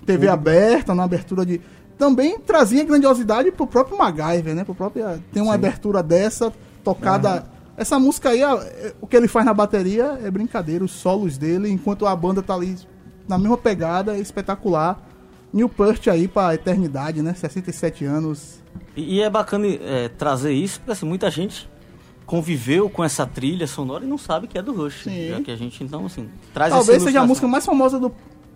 TV 0.08 0.28
aberta, 0.28 0.94
na 0.94 1.04
abertura 1.04 1.44
de. 1.44 1.60
Também 1.98 2.38
trazia 2.38 2.84
grandiosidade 2.84 3.50
pro 3.50 3.66
próprio 3.66 3.98
MacGyver, 3.98 4.54
né? 4.54 4.64
Pro 4.64 4.74
próprio, 4.74 5.04
tem 5.32 5.42
uma 5.42 5.54
abertura 5.54 6.02
dessa, 6.02 6.52
tocada. 6.82 7.44
Essa 7.76 7.98
música 7.98 8.30
aí, 8.30 8.42
é- 8.42 8.94
o 9.00 9.06
que 9.06 9.16
ele 9.16 9.28
faz 9.28 9.44
na 9.44 9.52
bateria 9.52 10.18
é 10.22 10.30
brincadeira, 10.30 10.84
os 10.84 10.92
solos 10.92 11.36
dele, 11.36 11.70
enquanto 11.70 12.06
a 12.06 12.16
banda 12.16 12.42
tá 12.42 12.54
ali 12.54 12.76
na 13.28 13.36
mesma 13.36 13.56
pegada, 13.56 14.16
é 14.16 14.20
espetacular. 14.20 15.00
New 15.52 15.68
Peart 15.68 16.08
aí 16.08 16.28
pra 16.28 16.54
eternidade, 16.54 17.22
né? 17.22 17.34
67 17.34 18.04
anos. 18.04 18.60
E, 18.96 19.16
e 19.16 19.22
é 19.22 19.30
bacana 19.30 19.66
é, 19.66 20.08
trazer 20.08 20.52
isso, 20.52 20.78
porque 20.80 20.92
assim, 20.92 21.06
muita 21.06 21.30
gente 21.30 21.68
conviveu 22.26 22.90
com 22.90 23.02
essa 23.02 23.26
trilha 23.26 23.66
sonora 23.66 24.04
e 24.04 24.06
não 24.06 24.18
sabe 24.18 24.46
que 24.46 24.58
é 24.58 24.62
do 24.62 24.72
Rush. 24.72 25.04
Sim. 25.04 25.28
Já 25.30 25.40
que 25.40 25.50
a 25.50 25.56
gente, 25.56 25.82
então, 25.82 26.06
assim, 26.06 26.28
traz 26.52 26.72
Talvez 26.72 26.96
essa 26.96 27.06
seja 27.06 27.20
a 27.22 27.26
música 27.26 27.48
mais 27.48 27.64
famosa 27.64 27.98
do, 27.98 28.12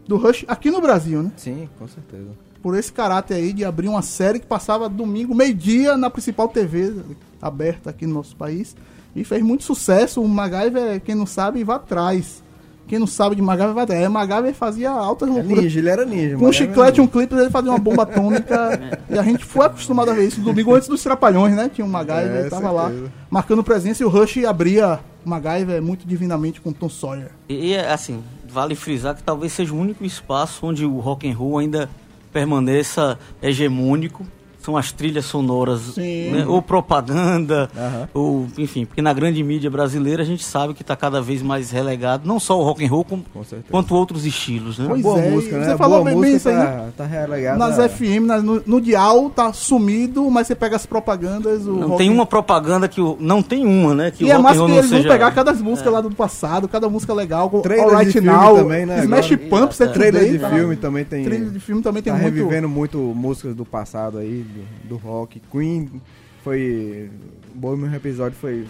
do 0.06 0.16
Rush 0.16 0.44
aqui 0.48 0.70
no 0.70 0.80
Brasil, 0.80 1.22
né? 1.22 1.30
Sim, 1.36 1.68
com 1.78 1.86
certeza. 1.86 2.28
Por 2.62 2.76
esse 2.76 2.92
caráter 2.92 3.34
aí 3.34 3.52
de 3.52 3.64
abrir 3.64 3.88
uma 3.88 4.02
série 4.02 4.38
que 4.38 4.46
passava 4.46 4.88
domingo, 4.88 5.34
meio-dia, 5.34 5.96
na 5.96 6.08
principal 6.08 6.48
TV 6.48 6.94
aberta 7.40 7.90
aqui 7.90 8.06
no 8.06 8.14
nosso 8.14 8.36
país. 8.36 8.76
E 9.16 9.24
fez 9.24 9.42
muito 9.42 9.64
sucesso. 9.64 10.22
O 10.22 10.28
MacGyver, 10.28 11.00
quem 11.00 11.14
não 11.14 11.26
sabe, 11.26 11.64
vai 11.64 11.76
atrás. 11.76 12.42
Quem 12.86 12.98
não 12.98 13.06
sabe 13.06 13.34
de 13.36 13.42
MacGyver 13.42 13.74
vai 13.74 13.84
atrás. 13.84 14.02
É, 14.02 14.08
MacGyver 14.08 14.54
fazia 14.54 14.90
altas 14.90 15.28
É 15.28 15.32
loucuras. 15.32 15.64
ninja, 15.64 15.78
ele 15.80 15.88
era 15.88 16.04
ninja. 16.06 16.36
Com 16.36 16.46
um 16.46 16.52
chiclete, 16.52 17.00
um 17.00 17.06
clipe, 17.06 17.34
ele 17.34 17.50
fazia 17.50 17.70
uma 17.70 17.78
bomba 17.78 18.04
atômica. 18.04 18.80
e 19.10 19.18
a 19.18 19.22
gente 19.22 19.44
foi 19.44 19.66
acostumado 19.66 20.10
a 20.10 20.14
ver 20.14 20.26
isso 20.28 20.40
domingo 20.40 20.72
antes 20.74 20.88
dos 20.88 21.02
Trapalhões, 21.02 21.54
né? 21.56 21.68
Tinha 21.72 21.84
um 21.84 21.90
MacGyver, 21.90 22.32
É, 22.36 22.40
ele 22.42 22.50
tava 22.50 22.70
lá 22.70 22.92
marcando 23.28 23.62
presença 23.64 24.02
e 24.02 24.06
o 24.06 24.08
Rush 24.08 24.38
abria 24.44 25.00
o 25.24 25.28
MacGyver 25.28 25.82
muito 25.82 26.06
divinamente 26.06 26.60
com 26.60 26.72
Tom 26.72 26.88
Sawyer. 26.88 27.30
E, 27.48 27.70
e, 27.72 27.76
assim, 27.76 28.22
vale 28.52 28.74
frisar 28.74 29.14
que 29.14 29.22
talvez 29.22 29.52
seja 29.52 29.72
o 29.72 29.78
único 29.78 30.04
espaço 30.04 30.66
onde 30.66 30.84
o 30.84 31.00
rock 31.00 31.28
and 31.28 31.34
roll 31.34 31.58
ainda 31.58 31.88
permaneça 32.30 33.18
hegemônico. 33.40 34.26
São 34.62 34.76
as 34.76 34.92
trilhas 34.92 35.24
sonoras, 35.24 35.80
Sim. 35.94 36.30
né? 36.30 36.44
ou 36.46 36.62
propaganda, 36.62 37.68
Aham. 37.76 38.08
ou 38.14 38.46
enfim, 38.58 38.84
porque 38.84 39.02
na 39.02 39.12
grande 39.12 39.42
mídia 39.42 39.70
brasileira 39.70 40.22
a 40.22 40.26
gente 40.26 40.44
sabe 40.44 40.74
que 40.74 40.82
está 40.82 40.94
cada 40.94 41.20
vez 41.20 41.42
mais 41.42 41.70
relegado, 41.70 42.26
não 42.26 42.38
só 42.38 42.58
o 42.58 42.62
rock 42.62 42.84
and 42.84 42.88
roll, 42.88 43.04
Com 43.04 43.18
certeza. 43.44 43.64
quanto 43.70 43.94
outros 43.94 44.24
estilos, 44.24 44.78
né? 44.78 44.86
Pois 44.88 45.02
Boa 45.02 45.18
é, 45.20 45.30
música, 45.30 45.58
né? 45.58 45.64
você 45.70 45.76
falou 45.76 45.98
Boa 45.98 46.04
bem 46.10 46.14
música 46.16 46.36
isso 46.36 46.48
aí, 46.48 46.54
tá, 46.56 46.88
tá 46.98 47.06
relegada. 47.06 47.58
Nas 47.58 47.76
FM, 47.92 48.26
na- 48.26 48.40
no, 48.42 48.62
no 48.64 48.80
dial 48.80 49.30
tá 49.30 49.52
sumido, 49.52 50.30
mas 50.30 50.46
você 50.46 50.54
pega 50.54 50.76
as 50.76 50.86
propagandas. 50.86 51.66
O 51.66 51.72
Não 51.72 51.88
rock- 51.88 51.98
tem 51.98 52.10
uma 52.10 52.24
propaganda 52.26 52.86
que 52.88 53.00
o, 53.00 53.16
não 53.20 53.42
tem 53.42 53.66
uma, 53.66 53.94
né? 53.94 54.10
Que 54.10 54.24
E 54.24 54.26
o 54.26 54.30
é 54.30 54.34
rock 54.34 54.46
and 54.48 54.52
que 54.52 54.58
roll 54.58 54.68
eles 54.70 54.90
vão 54.90 54.98
seja 54.98 55.08
pegar 55.08 55.30
cada 55.32 55.52
música 55.54 55.90
lá 55.90 56.00
do 56.00 56.10
passado, 56.10 56.68
cada 56.68 56.88
música 56.88 57.12
legal. 57.12 57.50
com 57.50 57.60
Trailer 57.60 57.84
All 57.86 57.90
Right 57.98 58.06
de 58.06 58.12
filme 58.12 58.28
Now, 58.28 58.56
também, 58.56 58.86
né, 58.86 59.00
Smash 59.04 59.32
agora. 59.32 59.48
Pump, 59.50 59.72
você 59.74 59.88
Trailer 59.88 60.30
de 60.30 60.38
filme 60.38 60.76
também 60.76 61.04
tem. 61.04 61.24
Trailer 61.24 61.50
de 61.50 61.60
filme 61.60 61.82
também 61.82 62.02
tem 62.02 62.12
tá 62.12 62.18
muito. 62.18 62.34
revivendo 62.34 62.68
muito 62.68 62.98
músicas 62.98 63.54
do 63.54 63.64
passado 63.64 64.18
aí, 64.18 64.44
do, 64.52 64.88
do 64.88 64.96
rock. 64.96 65.40
Queen 65.50 66.00
foi. 66.42 67.10
O 67.54 67.58
Bohemian 67.58 67.88
Rhapsody 67.88 68.36
foi. 68.36 68.66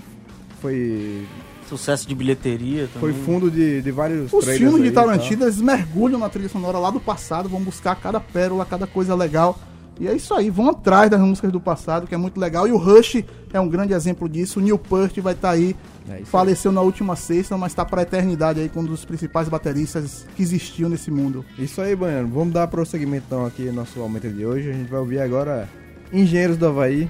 Foi. 0.61 1.27
sucesso 1.68 2.07
de 2.07 2.14
bilheteria. 2.14 2.88
Foi 3.01 3.12
também. 3.12 3.25
fundo 3.25 3.51
de, 3.51 3.83
de 3.83 3.90
vários 3.90 4.33
Os 4.33 4.45
filmes 4.45 4.83
de 4.83 4.88
aí 4.88 4.92
tal. 4.92 5.07
Tarantino, 5.07 5.45
eles 5.45 5.61
mergulham 5.61 6.18
na 6.18 6.29
trilha 6.29 6.49
sonora 6.49 6.79
lá 6.79 6.90
do 6.90 7.01
passado, 7.01 7.49
vão 7.49 7.61
buscar 7.61 7.97
cada 7.97 8.21
pérola, 8.21 8.64
cada 8.64 8.87
coisa 8.87 9.14
legal. 9.14 9.59
E 10.00 10.09
é 10.09 10.14
isso 10.14 10.35
aí, 10.35 10.50
vão 10.50 10.70
atrás 10.70 11.11
das 11.11 11.20
músicas 11.20 11.52
do 11.52 11.61
passado, 11.61 12.07
que 12.07 12.14
é 12.14 12.18
muito 12.18 12.40
legal. 12.40 12.66
E 12.66 12.72
o 12.72 12.76
Rush 12.76 13.22
é 13.52 13.61
um 13.61 13.68
grande 13.68 13.92
exemplo 13.92 14.28
disso. 14.28 14.59
O 14.59 14.62
Neil 14.62 14.78
Peart 14.78 15.16
vai 15.18 15.35
estar 15.35 15.50
aí. 15.50 15.76
É 16.11 16.24
faleceu 16.24 16.72
na 16.72 16.81
última 16.81 17.14
sexta, 17.14 17.57
mas 17.57 17.70
está 17.70 17.85
para 17.85 18.00
a 18.00 18.02
eternidade 18.02 18.59
aí 18.59 18.68
como 18.68 18.87
um 18.88 18.90
dos 18.90 19.05
principais 19.05 19.48
bateristas 19.48 20.26
que 20.35 20.42
existiu 20.42 20.88
nesse 20.88 21.11
mundo. 21.12 21.44
Isso 21.57 21.81
aí, 21.81 21.94
Baiano. 21.94 22.28
Vamos 22.28 22.52
dar 22.55 22.66
prosseguimento 22.66 23.24
então 23.28 23.46
aqui 23.46 23.62
no 23.66 23.74
nosso 23.74 24.00
aumento 24.00 24.28
de 24.28 24.44
hoje. 24.44 24.70
A 24.70 24.72
gente 24.72 24.90
vai 24.90 24.98
ouvir 24.98 25.20
agora 25.20 25.68
Engenheiros 26.12 26.57
do 26.57 26.66
Havaí. 26.66 27.09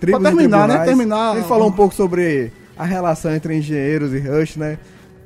Tribos 0.00 0.20
Pra 0.22 0.30
terminar, 0.30 0.68
né? 0.68 0.84
Terminar- 0.84 1.32
A 1.32 1.36
gente 1.36 1.48
falou 1.48 1.68
um 1.68 1.72
pouco 1.72 1.94
sobre 1.94 2.50
a 2.78 2.84
relação 2.84 3.34
entre 3.34 3.54
engenheiros 3.56 4.12
e 4.14 4.18
Rush, 4.20 4.56
né? 4.56 4.78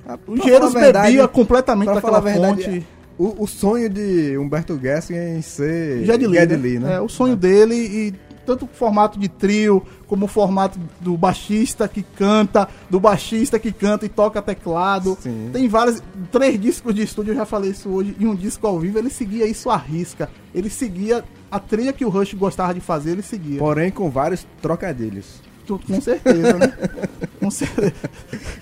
O 0.04 0.18
pra 0.18 0.34
Engenheiros 0.34 0.72
verdade- 0.72 1.06
bebia 1.12 1.28
completamente 1.28 1.92
daquela 1.94 2.18
a 2.18 2.20
verdade, 2.20 2.62
fonte. 2.64 2.86
O, 3.18 3.42
o 3.42 3.46
sonho 3.46 3.88
de 3.88 4.38
Humberto 4.38 4.78
Gessing 4.80 5.14
é 5.14 5.36
em 5.36 5.42
ser 5.42 6.04
Jet 6.04 6.24
Li, 6.24 6.38
Geddy 6.38 6.56
né? 6.56 6.62
Lee, 6.62 6.78
né? 6.78 6.94
É, 6.94 7.00
o 7.00 7.08
sonho 7.08 7.34
dele 7.36 7.74
e 7.74 8.14
tanto 8.48 8.64
o 8.64 8.68
formato 8.68 9.18
de 9.18 9.28
trio, 9.28 9.82
como 10.06 10.24
o 10.24 10.28
formato 10.28 10.78
do 11.00 11.18
baixista 11.18 11.86
que 11.86 12.02
canta, 12.02 12.66
do 12.88 12.98
baixista 12.98 13.58
que 13.58 13.70
canta 13.70 14.06
e 14.06 14.08
toca 14.08 14.40
teclado. 14.40 15.18
Sim. 15.20 15.50
Tem 15.52 15.68
vários, 15.68 16.02
três 16.32 16.58
discos 16.58 16.94
de 16.94 17.02
estúdio, 17.02 17.32
eu 17.32 17.36
já 17.36 17.44
falei 17.44 17.72
isso 17.72 17.90
hoje, 17.90 18.16
e 18.18 18.26
um 18.26 18.34
disco 18.34 18.66
ao 18.66 18.80
vivo, 18.80 18.98
ele 18.98 19.10
seguia 19.10 19.44
isso 19.44 19.68
à 19.68 19.76
risca. 19.76 20.30
Ele 20.54 20.70
seguia 20.70 21.22
a 21.50 21.60
trilha 21.60 21.92
que 21.92 22.06
o 22.06 22.08
Rush 22.08 22.32
gostava 22.32 22.72
de 22.72 22.80
fazer, 22.80 23.10
ele 23.10 23.22
seguia. 23.22 23.58
Porém, 23.58 23.90
com 23.90 24.08
vários 24.08 24.46
trocadilhos. 24.62 25.42
Com 25.76 26.00
certeza, 26.00 26.54
né? 26.54 26.72
Com 27.40 27.50
certeza. 27.50 27.92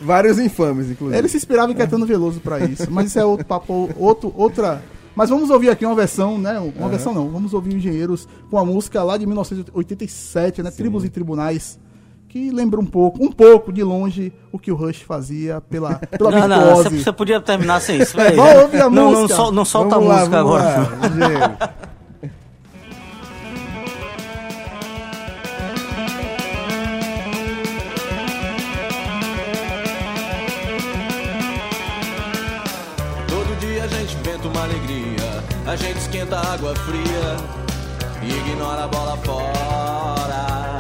Vários 0.01 0.39
infames, 0.39 0.91
inclusive. 0.91 1.19
Ele 1.19 1.29
se 1.29 1.37
inspirava 1.37 1.71
em 1.71 1.75
Caetano 1.75 2.07
Veloso 2.07 2.41
pra 2.41 2.59
isso, 2.61 2.87
mas 2.91 3.07
isso 3.07 3.19
é 3.19 3.25
outro 3.25 3.45
papo, 3.47 3.91
outro, 3.99 4.33
outra. 4.37 4.83
Mas 5.15 5.31
vamos 5.31 5.49
ouvir 5.51 5.71
aqui 5.71 5.85
uma 5.87 5.95
versão, 5.95 6.37
né? 6.39 6.59
Uma 6.77 6.89
versão 6.89 7.15
não, 7.15 7.29
vamos 7.31 7.55
ouvir 7.55 7.75
Engenheiros 7.75 8.29
com 8.51 8.59
a 8.59 8.65
música 8.65 9.03
lá 9.03 9.17
de 9.17 9.25
1987, 9.27 10.63
né? 10.63 10.71
Tribos 10.71 11.05
e 11.05 11.09
Tribunais, 11.09 11.79
que 12.29 12.51
lembra 12.51 12.79
um 12.79 12.85
pouco, 12.85 13.25
um 13.25 13.33
pouco 13.33 13.73
de 13.73 13.83
longe 13.83 14.31
o 14.53 14.59
que 14.59 14.71
o 14.71 14.75
Rush 14.75 15.01
fazia 15.03 15.59
pela, 15.63 15.95
pela 15.95 16.31
Não, 16.31 16.49
não, 16.49 16.59
virtuose. 16.67 16.91
você, 16.99 17.05
você 17.05 17.13
podia 17.13 17.41
terminar 17.41 17.81
sem 17.81 17.99
isso. 18.03 18.15
Vamos 18.37 18.63
ouvir 18.65 18.83
a 18.83 18.91
não, 18.91 19.05
música. 19.11 19.21
Não, 19.21 19.29
sol- 19.29 19.53
não 19.53 19.65
solta 19.65 19.95
Vamos 19.97 20.11
a 20.11 20.19
música 20.19 20.39
agora. 20.41 20.65
lá, 20.81 21.75
a 35.67 35.75
gente 35.75 35.99
esquenta 35.99 36.39
água 36.39 36.75
fria 36.77 37.37
e 38.23 38.31
ignora 38.31 38.85
a 38.85 38.89
bola 38.89 39.17
fora. 39.17 40.77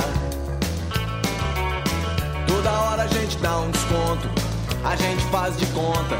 Toda 2.46 2.70
hora 2.70 3.03
a 3.03 3.07
gente 3.09 3.37
dá 3.38 3.59
um 3.59 3.70
desconto, 3.70 4.31
a 4.85 4.94
gente 4.94 5.22
faz 5.25 5.57
de 5.57 5.66
conta, 5.66 6.16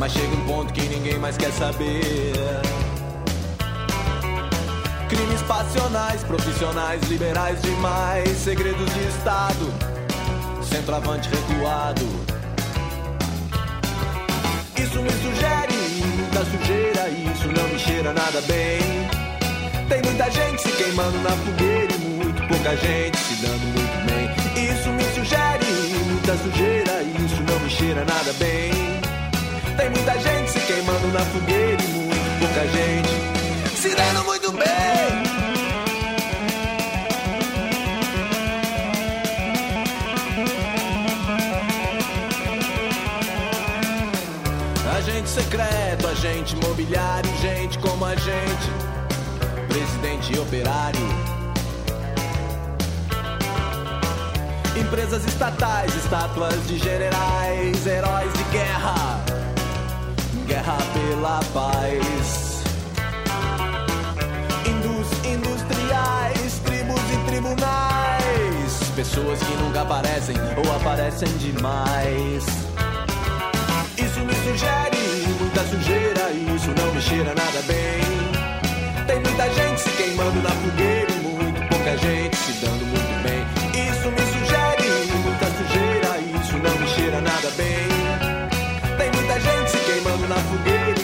mas 0.00 0.12
chega 0.12 0.34
um 0.34 0.46
ponto 0.46 0.72
que 0.72 0.82
ninguém 0.82 1.16
mais 1.18 1.36
quer 1.36 1.52
saber. 1.52 2.32
Crimes 5.08 5.42
passionais, 5.42 6.24
profissionais, 6.24 7.02
liberais 7.04 7.62
demais, 7.62 8.36
segredos 8.36 8.92
de 8.92 9.08
Estado, 9.08 9.72
centroavante 10.68 11.28
recuado. 11.28 12.04
Isso 14.76 15.00
me 15.00 15.10
sugere 15.10 15.73
sujeira, 16.44 17.08
isso 17.08 17.48
não 17.48 17.68
me 17.68 17.78
cheira 17.78 18.12
nada 18.12 18.40
bem. 18.42 18.80
Tem 19.88 20.02
muita 20.02 20.30
gente 20.30 20.62
se 20.62 20.72
queimando 20.72 21.18
na 21.20 21.30
fogueira 21.30 21.94
e 21.94 21.98
muito 21.98 22.42
pouca 22.48 22.76
gente 22.76 23.18
se 23.18 23.34
dando 23.36 23.64
muito 23.74 24.06
bem. 24.06 24.70
Isso 24.70 24.88
me 24.90 25.04
sugere 25.14 25.64
muita 26.24 26.36
sujeira, 26.38 27.02
isso 27.02 27.42
não 27.42 27.60
me 27.60 27.70
cheira 27.70 28.04
nada 28.04 28.32
bem. 28.34 28.72
Tem 29.76 29.90
muita 29.90 30.18
gente 30.20 30.50
se 30.50 30.60
queimando 30.60 31.08
na 31.08 31.20
fogueira 31.20 31.82
e 31.82 31.86
muito 31.86 32.38
pouca 32.38 32.66
gente 32.68 33.34
se 33.76 33.94
dando 33.94 34.24
muito 34.24 34.52
bem. 34.52 34.64
Agente 44.96 45.28
secreto, 45.94 46.08
agente 46.08 46.56
imobiliário, 46.56 47.30
gente 47.40 47.78
como 47.78 48.04
a 48.04 48.14
gente, 48.14 48.70
presidente 49.68 50.38
operário. 50.38 51.00
Empresas 54.76 55.24
estatais, 55.24 55.94
estátuas 55.96 56.66
de 56.66 56.78
generais, 56.78 57.86
heróis 57.86 58.32
de 58.32 58.44
guerra, 58.44 59.20
guerra 60.46 60.76
pela 60.92 61.40
paz. 61.52 62.62
Indus, 64.66 65.08
industriais, 65.24 66.58
tribos 66.64 67.00
e 67.12 67.30
tribunais, 67.30 68.90
pessoas 68.96 69.38
que 69.38 69.54
nunca 69.62 69.82
aparecem 69.82 70.36
ou 70.56 70.76
aparecem 70.76 71.28
demais. 71.38 72.44
Isso 73.96 74.20
me 74.20 74.34
sugere 74.34 74.93
muita 75.54 75.70
sujeira, 75.70 76.32
isso 76.56 76.74
não 76.76 76.92
me 76.92 77.00
cheira 77.00 77.32
nada 77.32 77.62
bem. 77.68 79.06
Tem 79.06 79.20
muita 79.20 79.52
gente 79.52 79.80
se 79.82 79.90
queimando 79.90 80.42
na 80.42 80.50
fogueira 80.50 81.12
e 81.12 81.20
muito 81.22 81.68
pouca 81.68 81.96
gente 81.96 82.36
se 82.36 82.52
dando 82.54 82.84
muito 82.86 83.22
bem. 83.22 83.40
Isso 83.86 84.10
me 84.10 84.18
sugere 84.32 85.12
muita 85.22 85.46
sujeira, 85.46 86.40
isso 86.42 86.58
não 86.58 86.76
me 86.76 86.88
cheira 86.88 87.20
nada 87.20 87.50
bem. 87.56 88.96
Tem 88.98 89.12
muita 89.12 89.40
gente 89.40 89.70
se 89.70 89.78
queimando 89.78 90.26
na 90.26 90.36
fogueira 90.36 91.03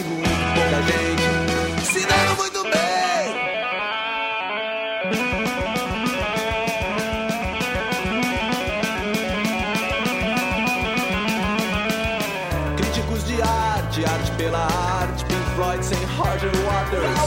pela 14.41 14.65
arte, 15.01 15.23
Pink 15.25 15.43
Floyd 15.55 15.85
sem 15.85 16.03
Roger 16.17 16.51
Waters. 16.65 17.19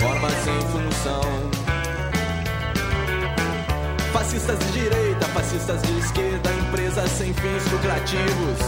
Forma 0.00 0.30
sem 0.44 0.60
função. 0.70 1.22
Fascistas 4.12 4.58
de 4.58 4.72
direita, 4.72 5.26
fascistas 5.28 5.82
de 5.82 5.98
esquerda, 5.98 6.50
empresas 6.52 7.10
sem 7.12 7.32
fins 7.32 7.72
lucrativos. 7.72 8.58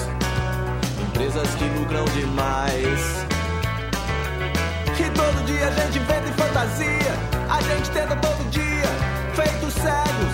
Empresas 1.08 1.48
que 1.56 1.64
lucram 1.78 2.04
demais. 2.06 3.26
Que 4.96 5.10
todo 5.10 5.44
dia 5.44 5.68
a 5.68 5.70
gente 5.72 5.98
em 5.98 6.32
fantasia. 6.32 7.14
A 7.50 7.60
gente 7.60 7.90
tenta 7.90 8.16
todo 8.16 8.50
dia, 8.50 8.88
feitos 9.34 9.74
cegos, 9.74 10.33